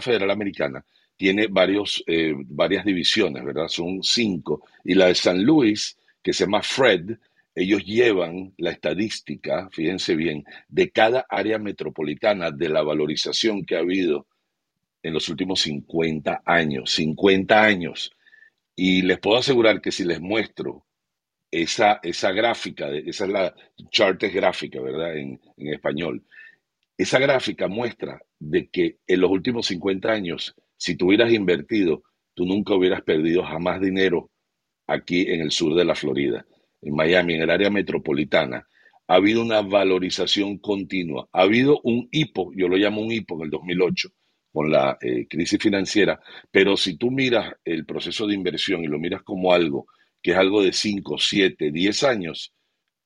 [0.00, 0.84] Federal Americana
[1.16, 3.68] tiene varios, eh, varias divisiones, ¿verdad?
[3.68, 4.62] Son cinco.
[4.84, 7.16] Y la de San Luis, que se llama Fred,
[7.56, 13.80] ellos llevan la estadística, fíjense bien, de cada área metropolitana de la valorización que ha
[13.80, 14.26] habido
[15.06, 18.10] en los últimos 50 años, 50 años.
[18.74, 20.84] Y les puedo asegurar que si les muestro
[21.50, 23.54] esa, esa gráfica, esa es la
[23.90, 25.16] chart gráfica, ¿verdad?
[25.16, 26.24] En, en español.
[26.98, 32.02] Esa gráfica muestra de que en los últimos 50 años, si tú hubieras invertido,
[32.34, 34.30] tú nunca hubieras perdido jamás dinero
[34.86, 36.46] aquí en el sur de la Florida,
[36.82, 38.66] en Miami, en el área metropolitana.
[39.08, 41.28] Ha habido una valorización continua.
[41.32, 44.08] Ha habido un hipo, yo lo llamo un hipo en el 2008,
[44.56, 46.18] con la eh, crisis financiera,
[46.50, 49.86] pero si tú miras el proceso de inversión y lo miras como algo
[50.22, 52.54] que es algo de 5, 7, 10 años,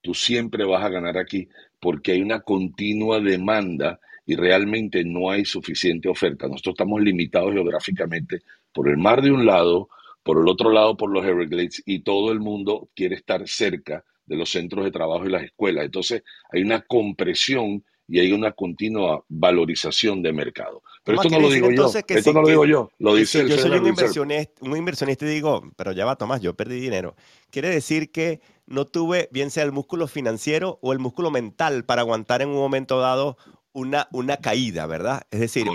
[0.01, 1.49] tú siempre vas a ganar aquí
[1.81, 6.47] porque hay una continua demanda y realmente no hay suficiente oferta.
[6.47, 8.43] Nosotros estamos limitados geográficamente
[8.73, 9.89] por el mar de un lado,
[10.23, 14.37] por el otro lado por los Everglades y todo el mundo quiere estar cerca de
[14.37, 15.85] los centros de trabajo y las escuelas.
[15.85, 16.23] Entonces
[16.53, 20.83] hay una compresión y hay una continua valorización de mercado.
[21.05, 23.59] Pero esto no lo digo yo, esto no lo digo yo, lo dice el Yo
[23.59, 27.15] soy un inversionista, un inversionista y digo, pero ya va Tomás, yo perdí dinero.
[27.51, 32.03] Quiere decir que no tuve, bien sea el músculo financiero o el músculo mental para
[32.03, 33.37] aguantar en un momento dado
[33.73, 35.23] una, una caída, ¿verdad?
[35.31, 35.67] Es decir,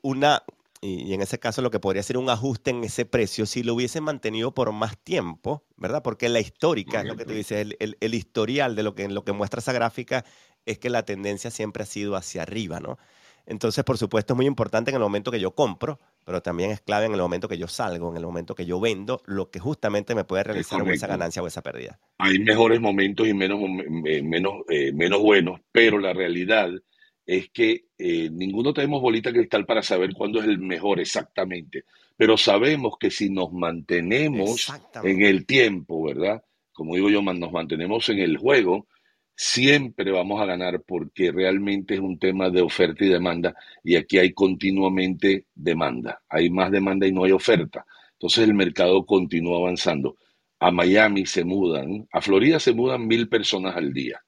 [0.00, 0.42] una,
[0.80, 3.74] y, en ese caso lo que podría ser un ajuste en ese precio si lo
[3.74, 6.02] hubiesen mantenido por más tiempo, ¿verdad?
[6.02, 9.32] Porque la histórica, lo que tú dices, el, el, historial de lo que, lo que
[9.32, 10.24] muestra esa gráfica
[10.68, 12.98] es que la tendencia siempre ha sido hacia arriba, ¿no?
[13.46, 16.82] Entonces, por supuesto, es muy importante en el momento que yo compro, pero también es
[16.82, 19.58] clave en el momento que yo salgo, en el momento que yo vendo, lo que
[19.58, 21.98] justamente me puede realizar esa ganancia o esa pérdida.
[22.18, 23.58] Hay mejores momentos y menos,
[24.04, 26.68] eh, menos, eh, menos buenos, pero la realidad
[27.24, 31.84] es que eh, ninguno tenemos bolita cristal para saber cuándo es el mejor exactamente,
[32.18, 34.70] pero sabemos que si nos mantenemos
[35.02, 36.42] en el tiempo, ¿verdad?
[36.70, 38.86] Como digo yo, nos mantenemos en el juego,
[39.40, 44.18] siempre vamos a ganar porque realmente es un tema de oferta y demanda y aquí
[44.18, 46.20] hay continuamente demanda.
[46.28, 47.86] Hay más demanda y no hay oferta.
[48.14, 50.16] Entonces el mercado continúa avanzando.
[50.58, 54.20] A Miami se mudan, a Florida se mudan mil personas al día,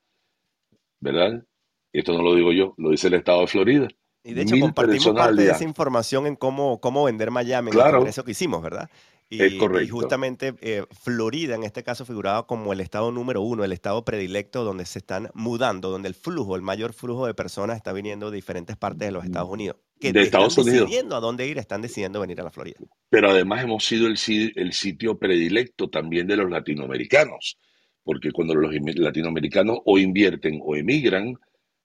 [1.01, 1.45] ¿verdad?
[1.93, 3.89] Esto no lo digo yo, lo dice el estado de Florida.
[4.23, 7.91] Y de hecho compartimos parte de esa información en cómo, cómo vender Miami en el
[7.91, 8.89] congreso que hicimos, ¿verdad?
[9.33, 9.85] Y, es correcto.
[9.85, 14.05] y justamente eh, Florida en este caso figuraba como el estado número uno, el estado
[14.05, 18.31] predilecto donde se están mudando, donde el flujo, el mayor flujo de personas está viniendo
[18.33, 19.77] de diferentes partes de los Estados Unidos.
[20.01, 20.89] Que de Estados están Unidos.
[20.89, 22.79] decidiendo a dónde ir, están decidiendo venir a la Florida.
[23.09, 24.19] Pero además hemos sido el,
[24.57, 27.57] el sitio predilecto también de los latinoamericanos,
[28.03, 31.37] porque cuando los latinoamericanos o invierten o emigran,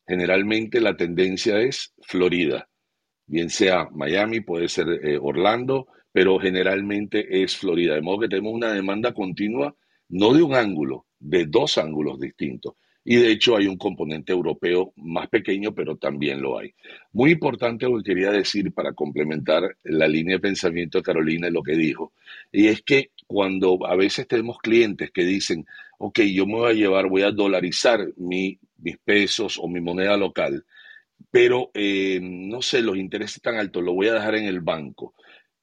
[0.08, 2.68] generalmente la tendencia es Florida,
[3.28, 7.94] bien sea Miami, puede ser eh, Orlando, pero generalmente es Florida.
[7.94, 9.76] De modo que tenemos una demanda continua,
[10.08, 12.76] no de un ángulo, de dos ángulos distintos.
[13.04, 16.74] Y de hecho hay un componente europeo más pequeño, pero también lo hay.
[17.12, 21.52] Muy importante lo que quería decir para complementar la línea de pensamiento de Carolina y
[21.52, 22.14] lo que dijo,
[22.50, 25.66] y es que cuando a veces tenemos clientes que dicen,
[25.98, 28.58] ok, yo me voy a llevar, voy a dolarizar mis
[29.04, 30.64] pesos o mi moneda local,
[31.30, 35.14] pero eh, no sé, los intereses tan altos, lo voy a dejar en el banco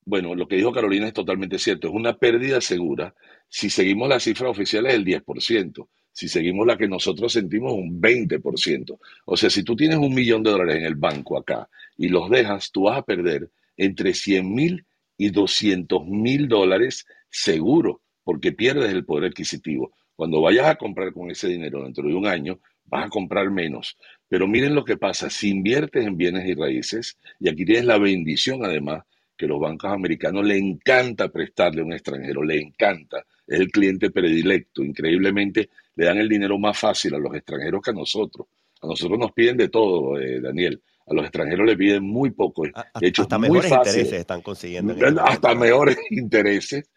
[0.04, 3.14] bueno, lo que dijo Carolina es totalmente cierto, es una pérdida segura.
[3.48, 5.88] Si seguimos las cifras oficiales, el 10%.
[6.12, 8.98] Si seguimos la que nosotros sentimos, un 20%.
[9.24, 12.28] O sea, si tú tienes un millón de dólares en el banco acá y los
[12.28, 14.86] dejas, tú vas a perder entre 100 mil
[15.16, 19.92] y 200 mil dólares seguro porque pierdes el poder adquisitivo.
[20.14, 23.96] Cuando vayas a comprar con ese dinero dentro de un año, vas a comprar menos.
[24.28, 27.98] Pero miren lo que pasa, si inviertes en bienes y raíces, y aquí tienes la
[27.98, 29.04] bendición además,
[29.36, 34.10] que los bancos americanos le encanta prestarle a un extranjero, le encanta, es el cliente
[34.10, 38.46] predilecto, increíblemente le dan el dinero más fácil a los extranjeros que a nosotros.
[38.80, 40.82] A nosotros nos piden de todo, eh, Daniel.
[41.06, 42.64] A los extranjeros le piden muy poco.
[42.64, 44.00] De hecho, hasta muy mejores fácil.
[44.00, 44.92] intereses están consiguiendo.
[44.94, 45.64] en Hasta este momento.
[45.64, 46.90] mejores intereses.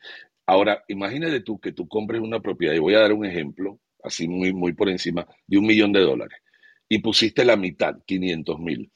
[0.46, 4.28] Ahora, imagínate tú que tú compres una propiedad, y voy a dar un ejemplo, así
[4.28, 6.40] muy, muy por encima, de un millón de dólares,
[6.88, 8.92] y pusiste la mitad, 500 mil.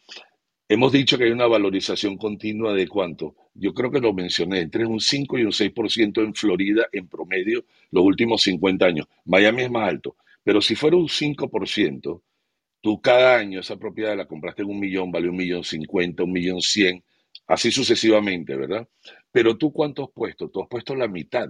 [0.72, 3.36] Hemos dicho que hay una valorización continua de cuánto.
[3.56, 7.66] Yo creo que lo mencioné, entre un 5 y un 6% en Florida en promedio
[7.90, 9.08] los últimos 50 años.
[9.26, 12.22] Miami es más alto, pero si fuera un 5%,
[12.82, 16.34] tú cada año esa propiedad la compraste en un millón, vale un millón cincuenta, un
[16.34, 17.04] millón cien,
[17.48, 18.88] así sucesivamente, ¿verdad?
[19.32, 20.50] Pero tú cuánto has puesto?
[20.50, 21.50] Tú has puesto la mitad,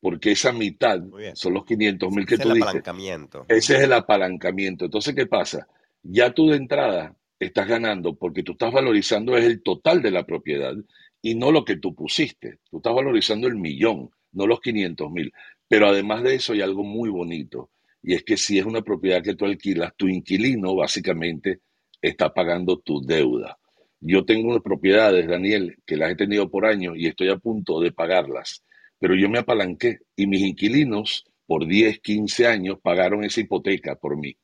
[0.00, 1.00] porque esa mitad
[1.34, 2.68] son los 500 mil que Ese es tú el diste.
[2.68, 3.46] apalancamiento.
[3.48, 4.84] Ese es el apalancamiento.
[4.86, 5.68] Entonces, ¿qué pasa?
[6.02, 7.16] Ya tú de entrada
[7.46, 10.74] estás ganando porque tú estás valorizando es el total de la propiedad
[11.22, 12.58] y no lo que tú pusiste.
[12.70, 15.32] Tú estás valorizando el millón, no los 500 mil.
[15.68, 17.70] Pero además de eso hay algo muy bonito
[18.02, 21.60] y es que si es una propiedad que tú alquilas, tu inquilino básicamente
[22.02, 23.58] está pagando tu deuda.
[24.00, 27.80] Yo tengo unas propiedades, Daniel, que las he tenido por años y estoy a punto
[27.80, 28.62] de pagarlas,
[28.98, 34.18] pero yo me apalanqué y mis inquilinos por 10, 15 años pagaron esa hipoteca por
[34.18, 34.36] mí.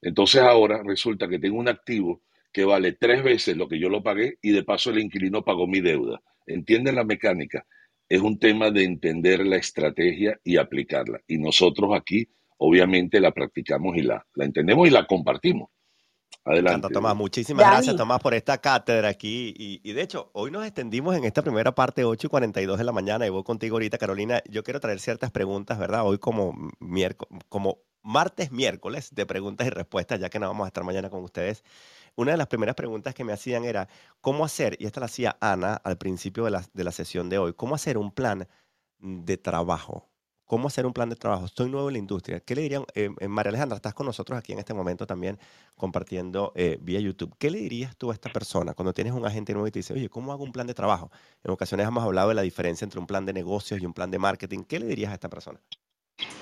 [0.00, 2.22] Entonces ahora resulta que tengo un activo
[2.52, 5.66] que vale tres veces lo que yo lo pagué y de paso el inquilino pagó
[5.66, 6.20] mi deuda.
[6.46, 7.66] ¿Entienden la mecánica?
[8.08, 11.20] Es un tema de entender la estrategia y aplicarla.
[11.26, 12.28] Y nosotros aquí,
[12.58, 15.70] obviamente, la practicamos y la, la entendemos y la compartimos.
[16.44, 16.88] Adelante.
[16.92, 17.14] Tomás.
[17.14, 19.54] Muchísimas gracias, Tomás, por esta cátedra aquí.
[19.56, 22.84] Y, y de hecho, hoy nos extendimos en esta primera parte, 8 y 42 de
[22.84, 24.42] la mañana, y voy contigo ahorita, Carolina.
[24.50, 26.04] Yo quiero traer ciertas preguntas, ¿verdad?
[26.04, 30.68] Hoy como, miérco- como martes, miércoles de preguntas y respuestas, ya que no vamos a
[30.68, 31.62] estar mañana con ustedes.
[32.16, 33.88] Una de las primeras preguntas que me hacían era,
[34.20, 34.76] ¿cómo hacer?
[34.78, 37.54] Y esta la hacía Ana al principio de la, de la sesión de hoy.
[37.54, 38.46] ¿Cómo hacer un plan
[38.98, 40.08] de trabajo?
[40.44, 41.46] ¿Cómo hacer un plan de trabajo?
[41.46, 42.40] Estoy nuevo en la industria.
[42.40, 42.84] ¿Qué le dirían?
[42.94, 45.38] eh, eh, María Alejandra, estás con nosotros aquí en este momento también
[45.76, 47.34] compartiendo eh, vía YouTube.
[47.38, 49.94] ¿Qué le dirías tú a esta persona cuando tienes un agente nuevo y te dice,
[49.94, 51.10] oye, ¿cómo hago un plan de trabajo?
[51.42, 54.10] En ocasiones hemos hablado de la diferencia entre un plan de negocios y un plan
[54.10, 54.64] de marketing.
[54.64, 55.58] ¿Qué le dirías a esta persona?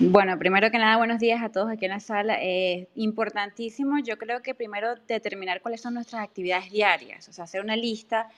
[0.02, 2.38] Bueno, primero que nada, buenos días a todos aquí en la sala.
[2.40, 7.60] Es importantísimo, yo creo que primero determinar cuáles son nuestras actividades diarias, o sea, hacer
[7.60, 8.30] una lista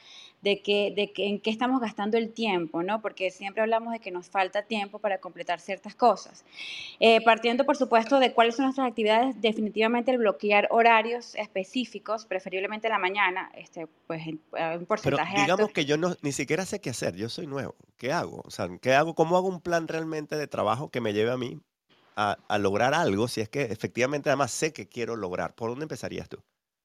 [0.43, 3.01] de, que, de que, en qué estamos gastando el tiempo, ¿no?
[3.01, 6.45] Porque siempre hablamos de que nos falta tiempo para completar ciertas cosas.
[7.01, 12.89] Eh, partiendo, por supuesto, de cuáles son nuestras actividades, definitivamente el bloquear horarios específicos, preferiblemente
[12.89, 15.43] en la mañana, este, pues un Pero porcentaje alto.
[15.43, 17.15] digamos que yo no, ni siquiera sé qué hacer.
[17.15, 17.75] Yo soy nuevo.
[17.97, 18.43] ¿Qué hago?
[18.45, 19.15] O sea, ¿qué hago?
[19.15, 21.61] ¿Cómo hago un plan realmente de trabajo que me lleve a mí
[22.17, 23.29] a, a lograr algo?
[23.29, 25.55] Si es que efectivamente además sé que quiero lograr.
[25.55, 26.39] ¿Por dónde empezarías tú?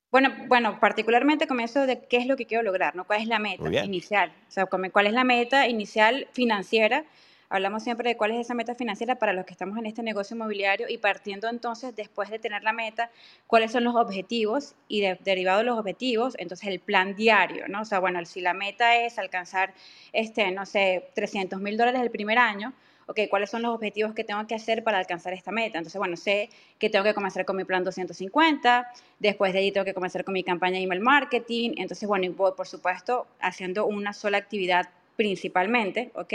[0.10, 3.06] Bueno, bueno, particularmente comienzo de qué es lo que quiero lograr, ¿no?
[3.06, 4.32] ¿Cuál es la meta inicial?
[4.48, 7.04] O sea, ¿cuál es la meta inicial financiera?
[7.50, 10.36] Hablamos siempre de cuál es esa meta financiera para los que estamos en este negocio
[10.36, 13.10] inmobiliario y partiendo entonces, después de tener la meta,
[13.48, 17.82] cuáles son los objetivos y de- derivado de los objetivos, entonces el plan diario, ¿no?
[17.82, 19.74] O sea, bueno, si la meta es alcanzar,
[20.14, 22.74] este, no sé, 300 mil dólares el primer año,
[23.08, 25.78] ok, ¿cuáles son los objetivos que tengo que hacer para alcanzar esta meta?
[25.78, 28.88] Entonces, bueno, sé que tengo que comenzar con mi plan 250,
[29.20, 32.52] después de ahí tengo que comenzar con mi campaña de email marketing, entonces, bueno, voy,
[32.56, 36.34] por supuesto, haciendo una sola actividad principalmente, ¿ok?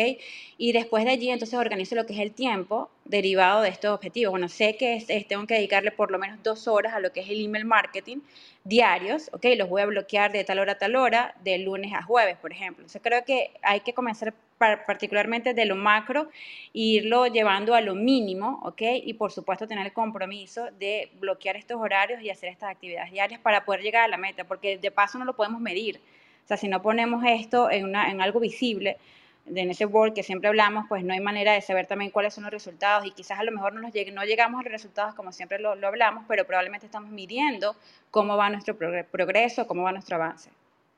[0.58, 4.32] Y después de allí, entonces organizo lo que es el tiempo derivado de estos objetivos.
[4.32, 7.12] Bueno, sé que es- es- tengo que dedicarle por lo menos dos horas a lo
[7.12, 8.18] que es el email marketing
[8.64, 9.44] diarios, ¿ok?
[9.56, 12.52] Los voy a bloquear de tal hora a tal hora, de lunes a jueves, por
[12.52, 12.82] ejemplo.
[12.82, 16.28] Entonces creo que hay que comenzar par- particularmente de lo macro
[16.74, 18.82] e irlo llevando a lo mínimo, ¿ok?
[19.04, 23.40] Y por supuesto tener el compromiso de bloquear estos horarios y hacer estas actividades diarias
[23.40, 26.00] para poder llegar a la meta, porque de paso no lo podemos medir.
[26.44, 28.98] O sea, si no ponemos esto en, una, en algo visible,
[29.46, 32.44] en ese board que siempre hablamos, pues no hay manera de saber también cuáles son
[32.44, 35.14] los resultados y quizás a lo mejor no, nos llegue- no llegamos a los resultados
[35.14, 37.74] como siempre lo, lo hablamos, pero probablemente estamos midiendo
[38.10, 40.50] cómo va nuestro progre- progreso, cómo va nuestro avance.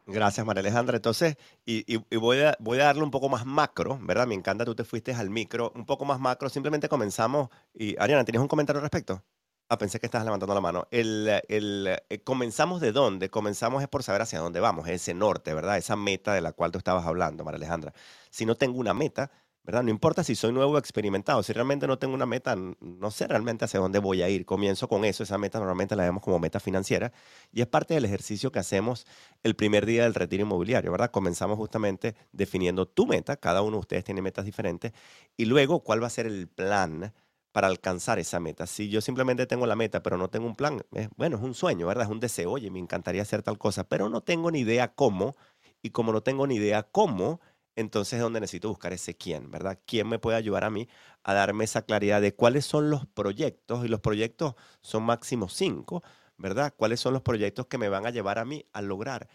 [0.06, 0.96] Gracias, María Alejandra.
[0.96, 4.26] Entonces, y, y- y voy, a, voy a darle un poco más macro, ¿verdad?
[4.26, 6.50] Me encanta, tú te fuiste al micro, un poco más macro.
[6.50, 7.48] Simplemente comenzamos.
[7.72, 9.22] Y Ariana, ¿tienes un comentario al respecto?
[9.68, 10.86] Ah, pensé que estabas levantando la mano.
[10.90, 13.30] El, el, eh, ¿Comenzamos de dónde?
[13.30, 15.78] Comenzamos es por saber hacia dónde vamos, ese norte, ¿verdad?
[15.78, 17.94] Esa meta de la cual tú estabas hablando, María Alejandra.
[18.30, 19.30] Si no tengo una meta,
[19.64, 19.82] ¿verdad?
[19.82, 23.26] No importa si soy nuevo o experimentado, si realmente no tengo una meta, no sé
[23.26, 24.44] realmente hacia dónde voy a ir.
[24.44, 27.12] Comienzo con eso, esa meta normalmente la vemos como meta financiera
[27.50, 29.06] y es parte del ejercicio que hacemos
[29.42, 31.10] el primer día del retiro inmobiliario, ¿verdad?
[31.10, 34.92] Comenzamos justamente definiendo tu meta, cada uno de ustedes tiene metas diferentes
[35.38, 37.14] y luego cuál va a ser el plan
[37.54, 38.66] para alcanzar esa meta.
[38.66, 40.84] Si yo simplemente tengo la meta, pero no tengo un plan,
[41.16, 42.06] bueno, es un sueño, ¿verdad?
[42.06, 45.36] Es un deseo, oye, me encantaría hacer tal cosa, pero no tengo ni idea cómo,
[45.80, 47.40] y como no tengo ni idea cómo,
[47.76, 49.78] entonces es donde necesito buscar ese quién, ¿verdad?
[49.86, 50.88] ¿Quién me puede ayudar a mí
[51.22, 53.84] a darme esa claridad de cuáles son los proyectos?
[53.84, 56.02] Y los proyectos son máximo cinco,
[56.36, 56.74] ¿verdad?
[56.76, 59.28] ¿Cuáles son los proyectos que me van a llevar a mí a lograr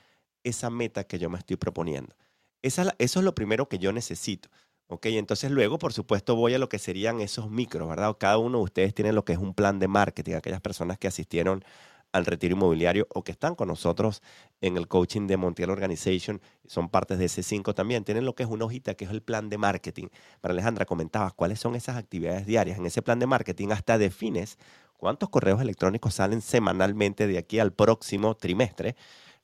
[0.43, 2.13] esa meta que yo me estoy proponiendo?
[2.61, 4.49] eso es lo primero que yo necesito.
[4.91, 5.05] ¿Ok?
[5.05, 8.15] Entonces luego, por supuesto, voy a lo que serían esos micros, ¿verdad?
[8.19, 11.07] Cada uno de ustedes tiene lo que es un plan de marketing, aquellas personas que
[11.07, 11.63] asistieron
[12.11, 14.23] al retiro inmobiliario o que están con nosotros
[14.61, 18.41] en el coaching de Montiel Organization, son partes de ese 5 también, tienen lo que
[18.41, 20.07] es una hojita que es el plan de marketing.
[20.41, 22.79] Para Alejandra, comentabas cuáles son esas actividades diarias.
[22.79, 24.57] En ese plan de marketing hasta defines
[24.97, 28.95] cuántos correos electrónicos salen semanalmente de aquí al próximo trimestre.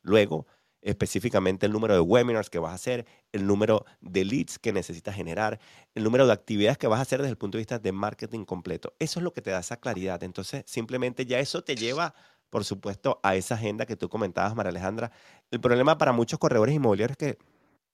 [0.01, 0.47] Luego,
[0.85, 5.15] específicamente el número de webinars que vas a hacer, el número de leads que necesitas
[5.15, 5.59] generar,
[5.95, 8.45] el número de actividades que vas a hacer desde el punto de vista de marketing
[8.45, 8.93] completo.
[8.99, 10.23] Eso es lo que te da esa claridad.
[10.23, 12.13] Entonces, simplemente ya eso te lleva
[12.49, 15.11] por supuesto, a esa agenda que tú comentabas, María Alejandra.
[15.51, 17.37] El problema para muchos corredores inmobiliarios es que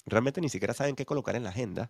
[0.06, 1.90] realmente ni siquiera saben qué colocar en la agenda.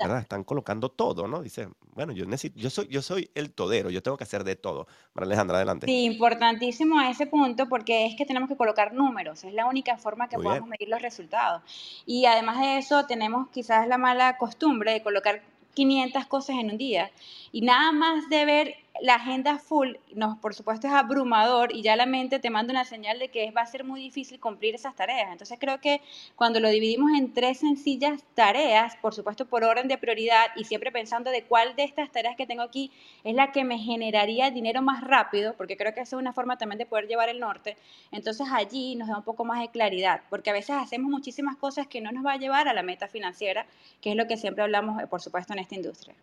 [0.00, 0.20] ¿Verdad?
[0.20, 1.42] Están colocando todo, ¿no?
[1.42, 4.56] Dice, bueno, yo necesito, yo soy, yo soy el todero, yo tengo que hacer de
[4.56, 4.86] todo.
[5.14, 5.86] María Alejandra, adelante.
[5.86, 10.28] Sí, importantísimo ese punto porque es que tenemos que colocar números, es la única forma
[10.28, 11.62] que podemos medir los resultados.
[12.06, 15.42] Y además de eso, tenemos quizás la mala costumbre de colocar
[15.74, 17.10] 500 cosas en un día.
[17.52, 19.94] Y nada más de ver la agenda full,
[20.42, 23.62] por supuesto, es abrumador y ya la mente te manda una señal de que va
[23.62, 25.32] a ser muy difícil cumplir esas tareas.
[25.32, 26.02] Entonces creo que
[26.36, 30.92] cuando lo dividimos en tres sencillas tareas, por supuesto por orden de prioridad y siempre
[30.92, 32.90] pensando de cuál de estas tareas que tengo aquí
[33.24, 36.58] es la que me generaría dinero más rápido, porque creo que esa es una forma
[36.58, 37.76] también de poder llevar el norte,
[38.12, 41.86] entonces allí nos da un poco más de claridad, porque a veces hacemos muchísimas cosas
[41.86, 43.66] que no nos va a llevar a la meta financiera,
[44.00, 46.14] que es lo que siempre hablamos, por supuesto, en esta industria.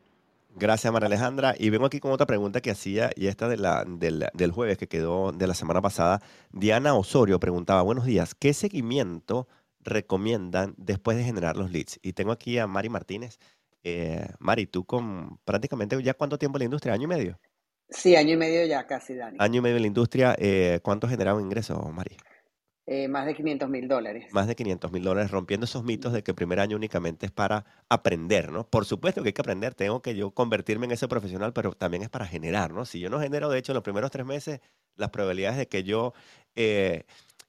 [0.55, 1.55] Gracias, María Alejandra.
[1.57, 4.87] Y vengo aquí con otra pregunta que hacía, y esta de la, del, jueves que
[4.87, 6.21] quedó de la semana pasada.
[6.51, 9.47] Diana Osorio preguntaba, buenos días, ¿qué seguimiento
[9.81, 11.99] recomiendan después de generar los leads?
[12.01, 13.37] Y tengo aquí a Mari Martínez.
[13.83, 17.39] Eh, Mari, tú con prácticamente ya cuánto tiempo en la industria, año y medio.
[17.89, 19.37] Sí, año y medio ya casi, Dani.
[19.39, 22.17] Año y medio en la industria, eh, ¿cuánto generaba ingresos, Mari?
[22.89, 24.27] Eh, más de 500 mil dólares.
[24.31, 27.33] Más de 500 mil dólares, rompiendo esos mitos de que el primer año únicamente es
[27.33, 28.65] para aprender, ¿no?
[28.65, 32.03] Por supuesto que hay que aprender, tengo que yo convertirme en ese profesional, pero también
[32.03, 32.85] es para generar, ¿no?
[32.85, 34.61] Si yo no genero, de hecho, en los primeros tres meses,
[34.95, 36.13] las probabilidades de que yo
[36.55, 37.03] eh,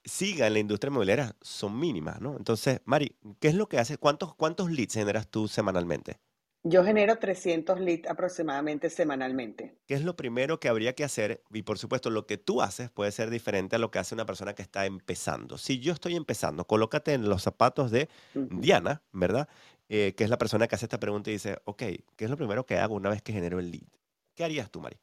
[0.04, 2.36] siga en la industria inmobiliaria son mínimas, ¿no?
[2.36, 3.96] Entonces, Mari, ¿qué es lo que haces?
[3.96, 6.18] ¿Cuántos, cuántos leads generas tú semanalmente?
[6.64, 9.76] Yo genero 300 leads aproximadamente semanalmente.
[9.86, 11.42] ¿Qué es lo primero que habría que hacer?
[11.52, 14.26] Y por supuesto, lo que tú haces puede ser diferente a lo que hace una
[14.26, 15.56] persona que está empezando.
[15.56, 19.48] Si yo estoy empezando, colócate en los zapatos de Diana, ¿verdad?
[19.88, 21.82] Eh, que es la persona que hace esta pregunta y dice, ok,
[22.16, 23.88] ¿qué es lo primero que hago una vez que genero el lead?
[24.34, 24.98] ¿Qué harías tú, Mari?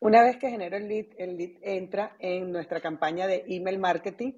[0.00, 4.32] Una vez que genero el lead, el lead entra en nuestra campaña de email marketing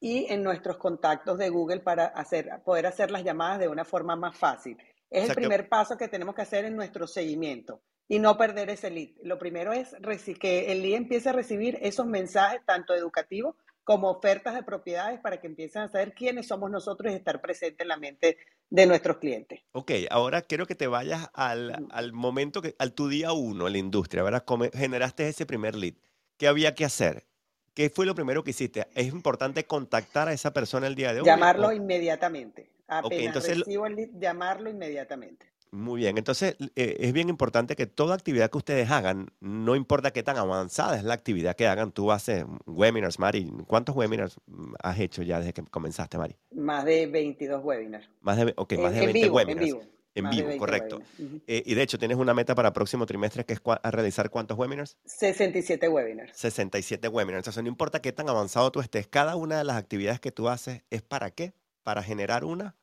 [0.00, 4.14] y en nuestros contactos de Google para hacer, poder hacer las llamadas de una forma
[4.14, 4.78] más fácil.
[5.10, 8.90] Es el primer paso que tenemos que hacer en nuestro seguimiento y no perder ese
[8.90, 9.10] lead.
[9.22, 9.94] Lo primero es
[10.40, 15.40] que el lead empiece a recibir esos mensajes, tanto educativos como ofertas de propiedades, para
[15.40, 18.36] que empiecen a saber quiénes somos nosotros y estar presente en la mente
[18.68, 19.60] de nuestros clientes.
[19.70, 23.74] Ok, ahora quiero que te vayas al, al momento, que, al tu día uno en
[23.74, 24.44] la industria, ¿verdad?
[24.44, 25.94] Como generaste ese primer lead.
[26.36, 27.26] ¿Qué había que hacer?
[27.74, 28.88] ¿Qué fue lo primero que hiciste?
[28.94, 31.26] ¿Es importante contactar a esa persona el día de hoy?
[31.26, 32.70] Llamarlo inmediatamente.
[32.88, 35.46] Apenas entonces, recibo el llamarlo inmediatamente.
[35.72, 40.12] Muy bien, entonces eh, es bien importante que toda actividad que ustedes hagan, no importa
[40.12, 43.50] qué tan avanzada es la actividad que hagan, tú haces webinars, Mari.
[43.66, 46.36] ¿Cuántos webinars mm, has hecho ya desde que comenzaste, Mari?
[46.52, 48.08] Más de 22 webinars.
[48.20, 49.60] Más de, okay, más de 20 webinars.
[49.60, 49.82] En vivo.
[50.14, 51.02] En vivo, correcto.
[51.46, 54.30] Eh, y de hecho, tienes una meta para el próximo trimestre que es a realizar
[54.30, 54.96] cuántos webinars?
[55.04, 56.34] 67 webinars.
[56.34, 57.40] 67 webinars.
[57.40, 60.48] Entonces, no importa qué tan avanzado tú estés, cada una de las actividades que tú
[60.48, 61.52] haces es para qué?
[61.86, 62.74] Para generar una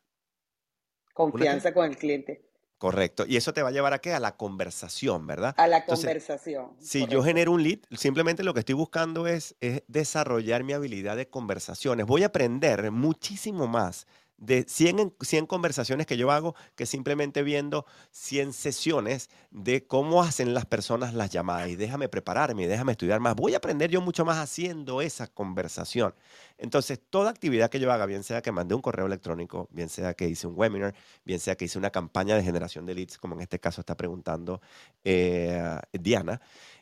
[1.13, 2.49] confianza con el cliente.
[2.77, 3.25] Correcto.
[3.27, 4.13] Y eso te va a llevar a qué?
[4.13, 5.53] A la conversación, ¿verdad?
[5.57, 6.77] A la conversación.
[6.79, 11.27] Si yo genero un lead, simplemente lo que estoy buscando es, desarrollar mi habilidad de
[11.27, 12.05] conversaciones.
[12.05, 14.07] Voy a aprender muchísimo más
[14.43, 20.53] de 100, 100 conversaciones que yo hago que simplemente viendo 100 sesiones de cómo hacen
[20.53, 21.69] las personas las llamadas.
[21.69, 23.35] Y déjame prepararme, déjame estudiar más.
[23.35, 26.13] Voy a aprender yo mucho más haciendo esa conversación.
[26.57, 30.13] Entonces, toda actividad que yo haga, bien sea que mandé un correo electrónico, bien sea
[30.13, 33.35] que hice un webinar, bien sea que hice una campaña de generación de leads, como
[33.35, 34.61] en este caso está preguntando
[35.05, 36.41] eh, Diana,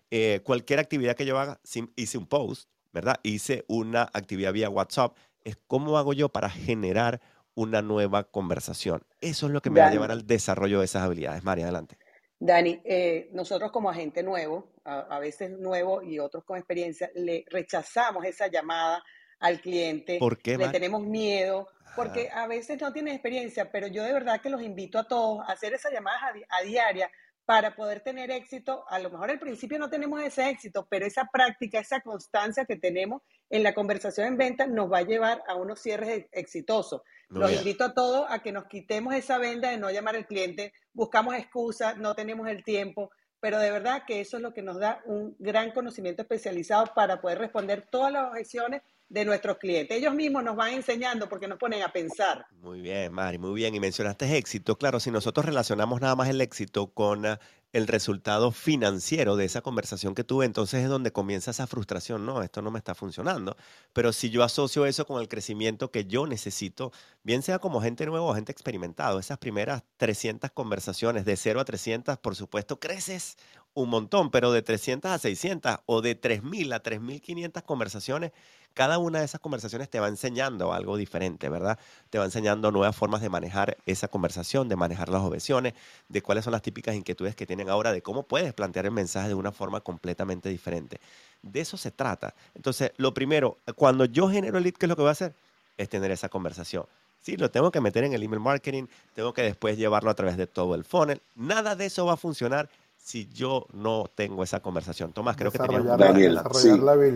[0.10, 1.60] eh, cualquier actividad que yo haga,
[1.96, 3.20] hice un post, ¿verdad?
[3.22, 7.22] Hice una actividad vía WhatsApp, es cómo hago yo para generar
[7.56, 9.02] una nueva conversación.
[9.20, 11.44] Eso es lo que me va a llevar al desarrollo de esas habilidades.
[11.44, 11.98] María, adelante.
[12.40, 18.26] Dani, eh, nosotros como agente nuevo, a, veces nuevo y otros con experiencia, le rechazamos
[18.26, 19.04] esa llamada
[19.40, 20.18] al cliente.
[20.18, 20.58] ¿Por qué?
[20.58, 24.64] Le tenemos miedo, porque a veces no tiene experiencia, pero yo de verdad que los
[24.64, 27.12] invito a todos a hacer esas llamadas a, a diaria
[27.46, 28.86] para poder tener éxito.
[28.90, 32.78] A lo mejor al principio no tenemos ese éxito, pero esa práctica, esa constancia que
[32.78, 37.02] tenemos en la conversación en venta nos va a llevar a unos cierres exitosos.
[37.30, 40.74] Los invito a todos a que nos quitemos esa venda de no llamar al cliente,
[40.94, 44.80] buscamos excusas, no tenemos el tiempo, pero de verdad que eso es lo que nos
[44.80, 48.82] da un gran conocimiento especializado para poder responder todas las objeciones
[49.12, 49.98] de nuestros clientes.
[49.98, 52.46] Ellos mismos nos van enseñando porque nos ponen a pensar.
[52.62, 53.76] Muy bien, Mari, muy bien.
[53.76, 54.78] Y mencionaste éxito.
[54.78, 57.38] Claro, si nosotros relacionamos nada más el éxito con ah,
[57.74, 62.42] el resultado financiero de esa conversación que tuve, entonces es donde comienza esa frustración, no,
[62.42, 63.58] esto no me está funcionando.
[63.92, 68.06] Pero si yo asocio eso con el crecimiento que yo necesito, bien sea como gente
[68.06, 73.36] nueva o gente experimentado, esas primeras 300 conversaciones de 0 a 300, por supuesto, creces
[73.74, 78.32] un montón, pero de 300 a 600 o de 3.000 a 3.500 conversaciones,
[78.74, 81.78] cada una de esas conversaciones te va enseñando algo diferente, ¿verdad?
[82.10, 85.74] Te va enseñando nuevas formas de manejar esa conversación, de manejar las objeciones,
[86.10, 89.28] de cuáles son las típicas inquietudes que tienen ahora, de cómo puedes plantear el mensaje
[89.28, 91.00] de una forma completamente diferente.
[91.42, 92.34] De eso se trata.
[92.56, 95.34] Entonces, lo primero, cuando yo genero el lead, ¿qué es lo que voy a hacer?
[95.78, 96.86] Es tener esa conversación.
[97.22, 100.38] Sí, lo tengo que meter en el email marketing, tengo que después llevarlo a través
[100.38, 101.22] de todo el funnel.
[101.36, 102.68] Nada de eso va a funcionar
[103.04, 105.12] si yo no tengo esa conversación.
[105.12, 105.80] Tomás, creo que tenía...
[105.82, 106.70] Daniel, sí,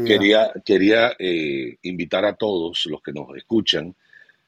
[0.06, 3.96] quería, quería eh, invitar a todos los que nos escuchan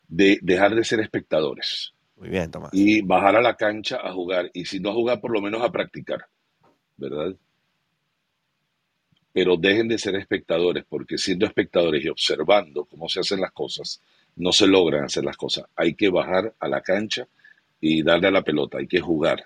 [0.07, 1.93] de dejar de ser espectadores.
[2.17, 2.71] Muy bien, Tomás.
[2.73, 4.49] Y bajar a la cancha a jugar.
[4.53, 6.25] Y si no a jugar, por lo menos a practicar.
[6.97, 7.35] ¿Verdad?
[9.31, 14.01] Pero dejen de ser espectadores, porque siendo espectadores y observando cómo se hacen las cosas,
[14.37, 15.65] no se logran hacer las cosas.
[15.75, 17.27] Hay que bajar a la cancha
[17.79, 18.79] y darle a la pelota.
[18.79, 19.45] Hay que jugar,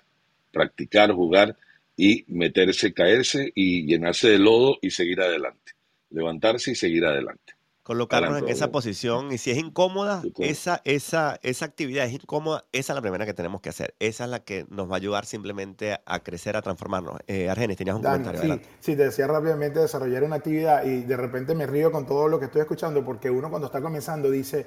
[0.50, 1.54] practicar, jugar
[1.96, 5.72] y meterse, caerse y llenarse de lodo y seguir adelante.
[6.10, 7.54] Levantarse y seguir adelante.
[7.82, 12.92] Colocarnos en esa posición y si es incómoda, esa, esa, esa actividad es incómoda, esa
[12.92, 13.96] es la primera que tenemos que hacer.
[13.98, 17.16] Esa es la que nos va a ayudar simplemente a crecer, a transformarnos.
[17.26, 18.40] Eh, Argenis, tenías un comentario.
[18.40, 22.28] Sí, sí, te decía rápidamente desarrollar una actividad y de repente me río con todo
[22.28, 24.64] lo que estoy escuchando porque uno cuando está comenzando dice,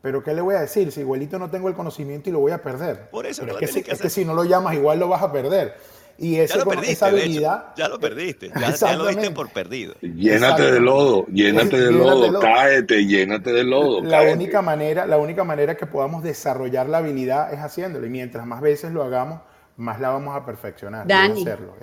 [0.00, 0.92] pero ¿qué le voy a decir?
[0.92, 3.10] Si igualito no tengo el conocimiento y lo voy a perder.
[3.10, 5.74] Por eso es, que, es que si no lo llamas igual lo vas a perder.
[6.18, 7.74] Y ese, ya lo perdiste, esa habilidad.
[7.76, 9.94] ya lo perdiste, ya, lo diste por perdido.
[10.00, 14.02] Llénate de lodo, llénate de lodo, cáete, llénate de lodo.
[14.02, 18.06] La única, manera, la única manera que podamos desarrollar la habilidad es haciéndolo.
[18.06, 19.40] Y mientras más veces lo hagamos,
[19.76, 21.06] más la vamos a perfeccionar.
[21.06, 21.42] Dani.
[21.42, 21.74] Hacerlo,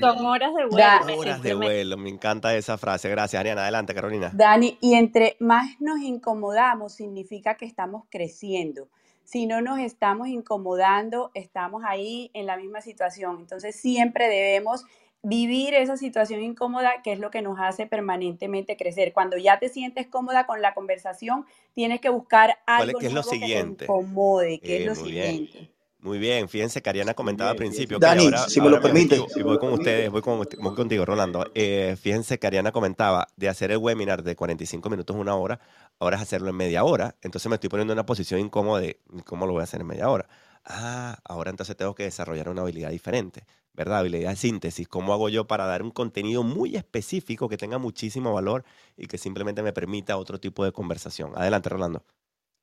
[0.00, 1.18] Son horas de vuelo.
[1.18, 3.08] horas de vuelo, me encanta esa frase.
[3.08, 3.62] Gracias, Ariana.
[3.62, 4.30] Adelante, Carolina.
[4.32, 8.88] Dani, y entre más nos incomodamos, significa que estamos creciendo.
[9.24, 13.38] Si no nos estamos incomodando, estamos ahí en la misma situación.
[13.40, 14.84] Entonces siempre debemos
[15.22, 19.12] vivir esa situación incómoda, que es lo que nos hace permanentemente crecer.
[19.12, 23.22] Cuando ya te sientes cómoda con la conversación, tienes que buscar algo que, es lo
[23.22, 23.86] siguiente?
[23.86, 25.70] que te incomode, que es lo siguiente.
[26.02, 27.96] Muy bien, fíjense que Ariana comentaba al principio.
[28.00, 29.20] Dani, si me lo permite.
[29.44, 30.44] Voy con ustedes, voy, con,
[30.74, 31.48] contigo, Rolando.
[31.54, 35.60] Eh, fíjense que Ariana comentaba de hacer el webinar de 45 minutos, una hora,
[36.00, 37.14] ahora es hacerlo en media hora.
[37.22, 39.86] Entonces me estoy poniendo en una posición incómoda de cómo lo voy a hacer en
[39.86, 40.28] media hora.
[40.64, 44.00] Ah, ahora entonces tengo que desarrollar una habilidad diferente, ¿verdad?
[44.00, 44.88] Habilidad de síntesis.
[44.88, 48.64] ¿Cómo hago yo para dar un contenido muy específico que tenga muchísimo valor
[48.96, 51.30] y que simplemente me permita otro tipo de conversación?
[51.36, 52.02] Adelante, Rolando.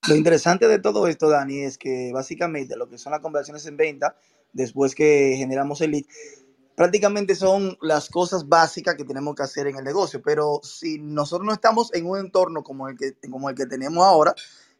[0.07, 3.77] Lo interesante de todo esto, Dani, es que básicamente lo que son las conversaciones en
[3.77, 4.15] venta,
[4.53, 6.05] después que generamos el lead,
[6.75, 10.21] prácticamente son las cosas básicas que tenemos que hacer en el negocio.
[10.21, 14.05] Pero si nosotros no estamos en un entorno como el que, como el que tenemos
[14.05, 14.33] ahora,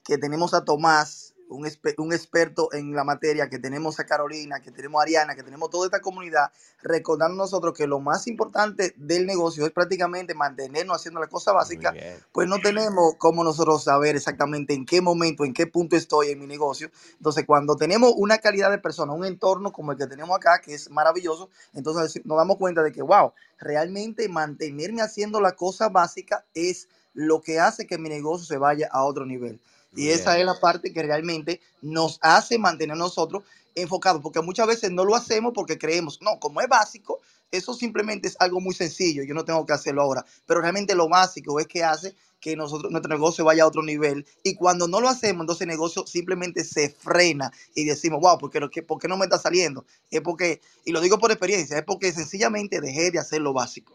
[0.04, 4.72] que tenemos a Tomás, un, un, experto en la materia, que tenemos a Carolina, que
[4.72, 9.26] tenemos a Ariana, que tenemos toda esta comunidad, recordando nosotros que lo más importante del
[9.26, 11.94] negocio es prácticamente mantenernos haciendo la cosa básica,
[12.32, 16.40] pues no tenemos cómo nosotros saber exactamente en qué momento, en qué punto estoy en
[16.40, 16.92] mi negocio.
[17.18, 20.74] Entonces, cuando tenemos una calidad de persona, un entorno como el que tenemos acá, que
[20.74, 26.46] es maravilloso, entonces nos damos cuenta de que, wow, realmente mantenerme haciendo la cosa básica
[26.54, 26.88] es
[27.20, 29.60] lo que hace que mi negocio se vaya a otro nivel.
[29.94, 33.44] Y esa es la parte que realmente nos hace mantener nosotros
[33.76, 37.20] enfocados, porque muchas veces no lo hacemos porque creemos, no, como es básico,
[37.52, 41.10] eso simplemente es algo muy sencillo, yo no tengo que hacerlo ahora, pero realmente lo
[41.10, 44.26] básico es que hace que nosotros, nuestro negocio vaya a otro nivel.
[44.44, 48.50] Y cuando no lo hacemos, entonces el negocio simplemente se frena y decimos, wow, ¿por
[48.50, 49.84] qué, ¿por qué no me está saliendo?
[50.10, 53.94] Es porque, y lo digo por experiencia, es porque sencillamente dejé de hacer lo básico.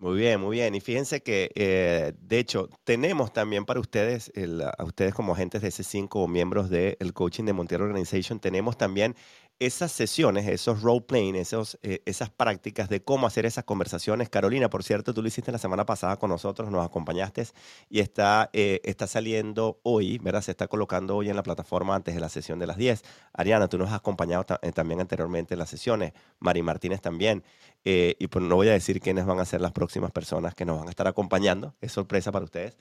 [0.00, 0.76] Muy bien, muy bien.
[0.76, 4.30] Y fíjense que, eh, de hecho, tenemos también para ustedes,
[4.78, 9.16] a ustedes como agentes de C5 o miembros del coaching de Monterrey Organization, tenemos también
[9.60, 14.28] esas sesiones, esos role playing, esos, eh, esas prácticas de cómo hacer esas conversaciones.
[14.28, 17.46] Carolina, por cierto, tú lo hiciste la semana pasada con nosotros, nos acompañaste
[17.90, 20.42] y está, eh, está saliendo hoy, ¿verdad?
[20.42, 23.02] Se está colocando hoy en la plataforma antes de la sesión de las 10.
[23.32, 27.42] Ariana, tú nos has acompañado eh, también anteriormente en las sesiones, Mari Martínez también.
[27.84, 30.78] y pues no voy a decir quiénes van a ser las próximas personas que nos
[30.78, 32.76] van a estar acompañando, es sorpresa para ustedes.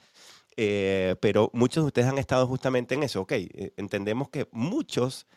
[1.22, 3.34] pero muchos de ustedes han estado justamente en eso, ok,
[3.78, 5.28] entendemos que muchos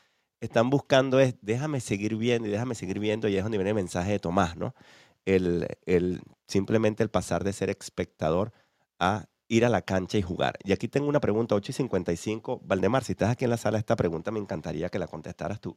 [0.40, 3.76] están buscando es, déjame seguir viendo y déjame seguir viendo, y es donde viene el
[3.76, 4.74] mensaje de Tomás, ¿no?
[5.24, 8.52] El, el, simplemente el pasar de ser espectador
[8.98, 10.58] a ir a la cancha y jugar.
[10.64, 12.60] Y aquí tengo una pregunta, 8 y 55.
[12.64, 15.76] Valdemar, si estás aquí en la sala, esta pregunta me encantaría que la contestaras tú.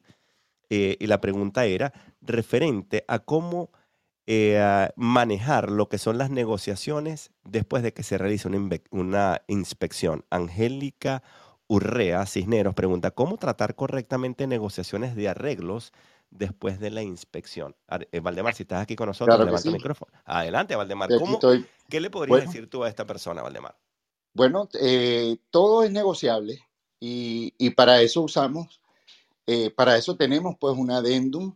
[0.70, 1.92] Eh, y la pregunta era
[2.22, 3.72] referente a cómo
[4.28, 10.24] eh, manejar lo que son las negociaciones después de que se realice una, una inspección.
[10.30, 11.24] Angélica
[11.68, 15.94] Urrea Cisneros pregunta, ¿cómo tratar correctamente negociaciones de arreglos
[16.30, 17.76] después de la inspección?
[18.12, 20.12] Eh, Valdemar, si estás aquí con nosotros, levanta el micrófono.
[20.26, 21.10] Adelante, Valdemar.
[21.90, 23.76] ¿Qué le podrías decir tú a esta persona, Valdemar?
[24.34, 26.60] Bueno, eh, todo es negociable
[27.00, 28.82] y, para eso usamos,
[29.46, 31.56] eh, para eso tenemos pues un adendum,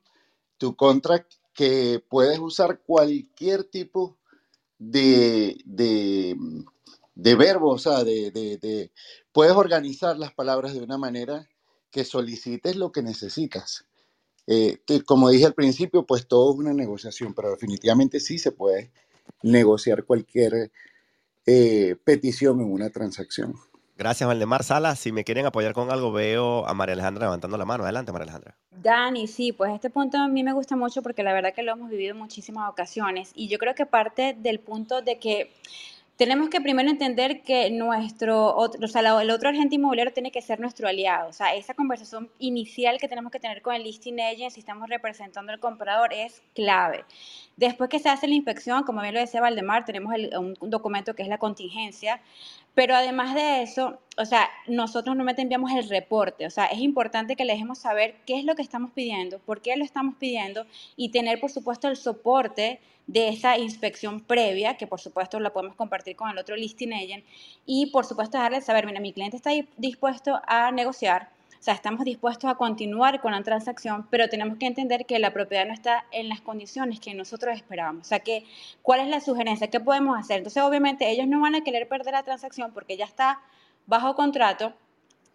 [0.57, 4.17] tu contract, que puedes usar cualquier tipo
[4.77, 6.37] de, de,
[7.17, 8.91] de verbo, o sea, de, de,
[9.31, 11.49] puedes organizar las palabras de una manera
[11.89, 13.85] que solicites lo que necesitas.
[14.45, 18.91] Eh, como dije al principio, pues todo es una negociación, pero definitivamente sí se puede
[19.41, 20.71] negociar cualquier
[21.47, 23.55] eh, petición en una transacción.
[23.97, 24.99] Gracias, Valdemar Salas.
[24.99, 27.83] Si me quieren apoyar con algo, veo a María Alejandra levantando la mano.
[27.83, 28.55] Adelante, María Alejandra.
[28.69, 31.71] Dani, sí, pues este punto a mí me gusta mucho porque la verdad que lo
[31.71, 35.51] hemos vivido en muchísimas ocasiones y yo creo que parte del punto de que
[36.17, 40.41] tenemos que primero entender que nuestro otro, o sea, el otro agente inmobiliario tiene que
[40.41, 41.29] ser nuestro aliado.
[41.29, 44.89] O sea, esa conversación inicial que tenemos que tener con el listing agent si estamos
[44.89, 47.05] representando al comprador es clave.
[47.57, 51.23] Después que se hace la inspección, como bien lo decía Valdemar, tenemos un, documento que
[51.23, 52.21] es la contingencia,
[52.75, 57.35] pero además de eso, o sea, nosotros normalmente enviamos el reporte, o sea, es importante
[57.35, 60.67] que le dejemos saber qué es lo que estamos pidiendo, por qué lo estamos pidiendo
[60.95, 65.75] y tener, por supuesto, el soporte de esa inspección previa, que por supuesto la podemos
[65.75, 67.25] compartir con el otro listing agent,
[67.65, 71.29] y por supuesto darle saber, mira, mi cliente está dispuesto a negociar,
[71.59, 75.33] o sea, estamos dispuestos a continuar con la transacción, pero tenemos que entender que la
[75.33, 78.07] propiedad no está en las condiciones que nosotros esperábamos.
[78.07, 78.45] O sea, que,
[78.81, 79.69] ¿cuál es la sugerencia?
[79.69, 80.37] ¿Qué podemos hacer?
[80.37, 83.41] Entonces, obviamente, ellos no van a querer perder la transacción porque ya está
[83.85, 84.73] bajo contrato